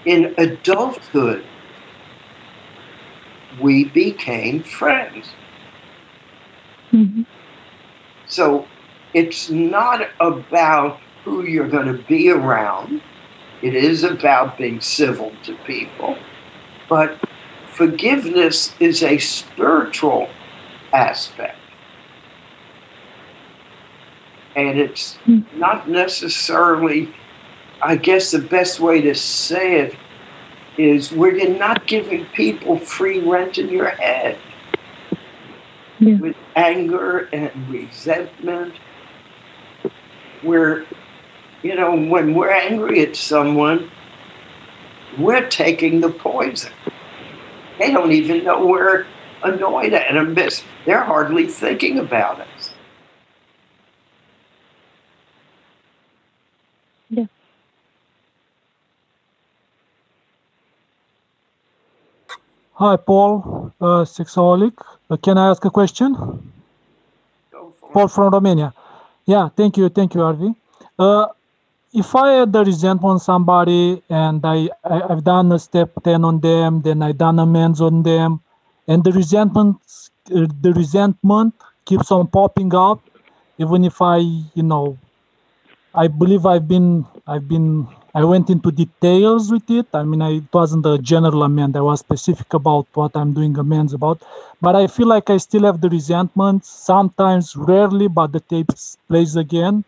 [0.05, 1.45] In adulthood,
[3.61, 5.31] we became friends.
[6.93, 7.23] Mm-hmm.
[8.27, 8.67] So
[9.15, 13.01] it's not about who you're going to be around.
[13.63, 16.17] It is about being civil to people.
[16.89, 17.19] But
[17.73, 20.29] forgiveness is a spiritual
[20.93, 21.59] aspect.
[24.55, 25.41] And it's hmm.
[25.55, 27.15] not necessarily,
[27.83, 29.97] I guess the best way to say it
[30.79, 34.39] is where you're not giving people free rent in your head
[35.99, 36.17] yeah.
[36.17, 38.75] with anger and resentment.
[40.43, 40.87] Where,
[41.63, 43.91] you know, when we're angry at someone,
[45.19, 46.73] we're taking the poison.
[47.79, 49.07] They don't even know we're
[49.43, 50.35] annoyed at them.
[50.85, 52.71] They're hardly thinking about us.
[57.11, 57.27] Yeah.
[62.75, 64.73] Hi, Paul, uh, sexaholic.
[65.09, 66.53] Uh, can I ask a question?
[67.93, 68.75] Paul from Romania.
[69.25, 70.55] Yeah, thank you, thank you, Harvey.
[70.99, 71.29] Uh,
[72.02, 76.24] if I had the resentment on somebody and I, I have done a step ten
[76.24, 78.40] on them, then I've done amends on them,
[78.86, 79.77] and the resentment
[80.35, 81.55] uh, the resentment
[81.85, 83.01] keeps on popping up,
[83.59, 84.98] even if I you know
[85.94, 89.89] I believe I've been I've been I went into details with it.
[89.93, 91.77] I mean, I, it wasn't a general amend.
[91.77, 94.23] I was specific about what I'm doing amends about.
[94.62, 96.64] But I feel like I still have the resentment.
[96.64, 98.70] Sometimes, rarely, but the tape
[99.09, 99.85] plays again.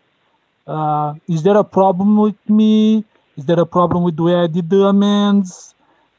[0.69, 3.03] Uh, is there a problem with me?
[3.35, 5.73] Is there a problem with the way I did the amends?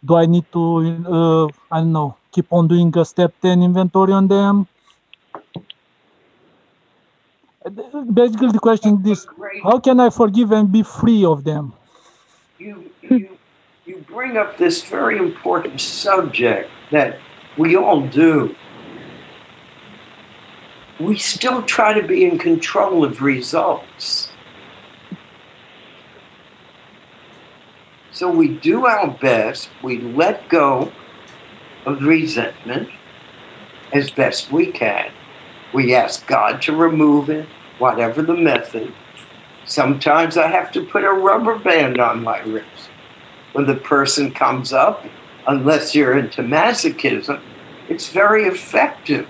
[0.05, 0.63] Do I need to,
[1.07, 4.67] uh, I don't know, keep on doing a step 10 inventory on them?
[8.13, 9.27] Basically, the question is this
[9.63, 11.73] How can I forgive and be free of them?
[12.59, 13.29] You, you,
[13.85, 17.21] you bring up this very important subject that
[17.57, 18.57] we all do.
[20.99, 24.30] We still try to be in control of results.
[28.21, 30.93] So we do our best, we let go
[31.87, 32.91] of resentment
[33.95, 35.11] as best we can.
[35.73, 37.49] We ask God to remove it,
[37.79, 38.93] whatever the method.
[39.65, 42.91] Sometimes I have to put a rubber band on my wrist.
[43.53, 45.07] When the person comes up,
[45.47, 47.41] unless you're into masochism,
[47.89, 49.27] it's very effective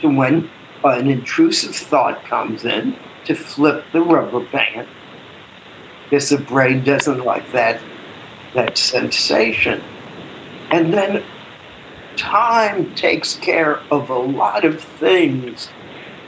[0.00, 0.48] to when
[0.84, 4.86] an intrusive thought comes in to flip the rubber band
[6.04, 7.80] because the brain doesn't like that
[8.54, 9.82] that sensation.
[10.70, 11.24] And then
[12.16, 15.68] time takes care of a lot of things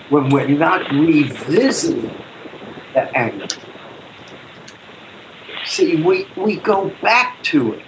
[0.08, 2.10] when we're not revisiting
[2.94, 3.48] the anger.
[5.64, 7.82] See, we, we go back to it.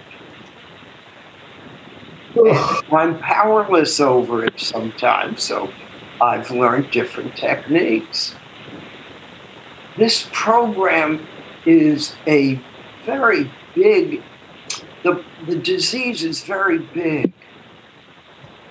[2.91, 5.71] I'm powerless over it sometimes, so
[6.21, 8.35] I've learned different techniques.
[9.97, 11.27] This program
[11.65, 12.59] is a
[13.05, 14.23] very big,
[15.03, 17.33] the, the disease is very big.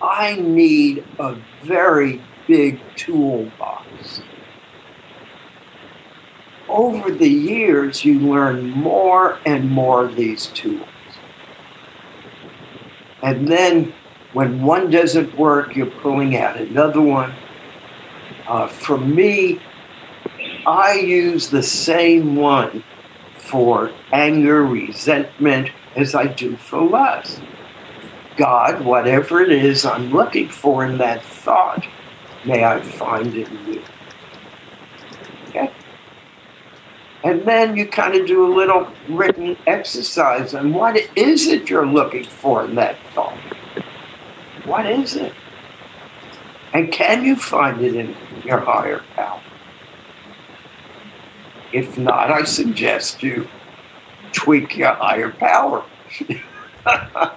[0.01, 4.23] I need a very big toolbox
[6.73, 10.89] over the years, you learn more and more of these tools.
[13.23, 13.93] And then
[14.33, 17.35] when one doesn't work, you're pulling out another one.
[18.49, 19.61] Uh, for me,
[20.67, 22.83] I use the same one
[23.53, 27.39] for anger, resentment, as I do for lust.
[28.39, 31.87] God, whatever it is I'm looking for in that thought,
[32.47, 33.83] may I find it in you.
[35.49, 35.71] Okay?
[37.23, 41.87] And then you kind of do a little written exercise on what is it you're
[41.87, 43.37] looking for in that thought?
[44.65, 45.35] What is it?
[46.73, 48.17] And can you find it in
[48.47, 49.43] your higher power?
[51.73, 53.49] If not, I suggest you
[54.33, 55.85] tweak your higher power.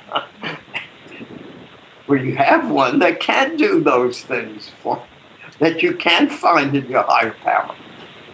[2.06, 5.04] Where you have one that can do those things for
[5.60, 7.76] that you can find in your higher power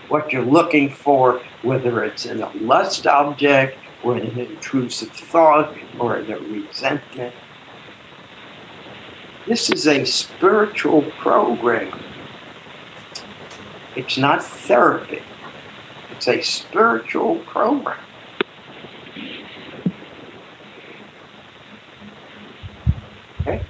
[0.09, 5.73] what you're looking for, whether it's in a lust object or in an intrusive thought
[5.99, 7.33] or in a resentment.
[9.47, 11.97] This is a spiritual program.
[13.95, 15.21] It's not therapy.
[16.22, 17.98] It's a spiritual program.
[23.39, 23.65] Okay.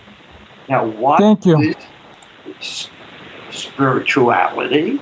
[0.67, 1.73] Now, what Thank you.
[2.59, 2.89] is
[3.51, 4.97] spirituality?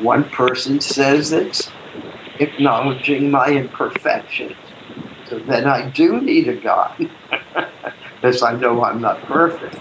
[0.00, 1.70] One person says it's
[2.40, 4.56] acknowledging my imperfections.
[5.28, 6.96] So then I do need a God,
[8.16, 9.78] because I know I'm not perfect.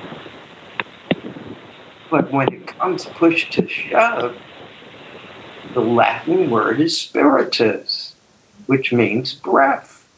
[2.12, 4.38] But when it comes push to shove,
[5.78, 8.16] the Latin word is spiritus,
[8.66, 10.10] which means breath.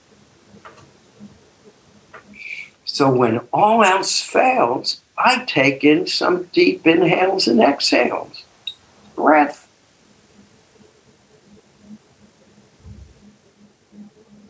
[2.86, 8.46] So when all else fails, I take in some deep inhales and exhales.
[9.18, 9.68] Breath.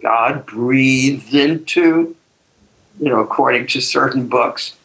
[0.04, 2.16] God breathed into,
[3.00, 4.76] you know, according to certain books,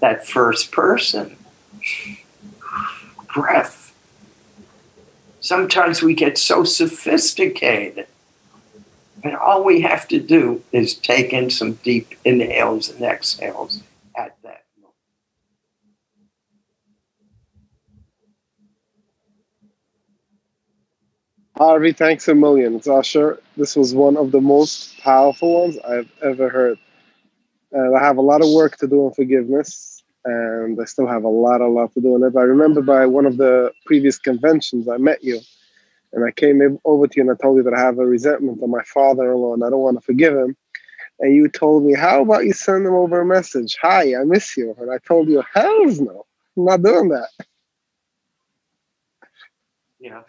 [0.00, 1.38] that first person.
[3.34, 3.91] Breath.
[5.42, 8.06] Sometimes we get so sophisticated,
[9.24, 13.82] and all we have to do is take in some deep inhales and exhales
[14.16, 14.94] at that moment.
[21.56, 22.78] Harvey, thanks a million.
[22.78, 26.78] Zasher, this was one of the most powerful ones I've ever heard.
[27.72, 29.91] And I have a lot of work to do on forgiveness,
[30.24, 32.36] and I still have a lot, a lot to do on it.
[32.36, 35.40] I remember by one of the previous conventions, I met you,
[36.12, 38.62] and I came over to you and I told you that I have a resentment
[38.62, 40.56] on my father-in-law and I don't want to forgive him.
[41.20, 43.76] And you told me, "How about you send him over a message?
[43.82, 46.26] Hi, I miss you." And I told you, "Hell's no,
[46.56, 47.28] I'm not doing that."
[50.00, 50.22] Yeah.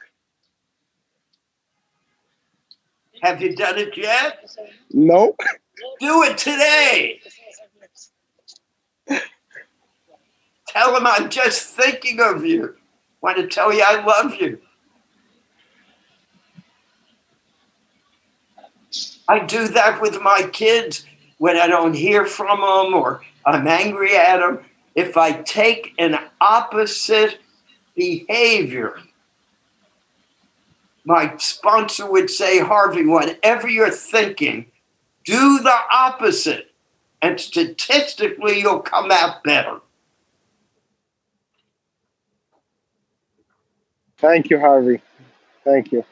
[3.21, 4.45] Have you done it yet?
[4.91, 5.39] Nope.
[5.99, 7.21] Do it today.
[10.73, 12.75] Tell him I'm just thinking of you.
[13.21, 14.59] Want to tell you I love you.
[19.27, 21.05] I do that with my kids
[21.37, 24.65] when I don't hear from them or I'm angry at them.
[24.95, 27.37] If I take an opposite
[27.95, 28.97] behavior,
[31.05, 34.71] my sponsor would say, Harvey, whatever you're thinking,
[35.23, 36.71] do the opposite.
[37.21, 39.79] And statistically, you'll come out better.
[44.23, 45.01] Thank you, Harvey.
[45.65, 46.05] Thank you.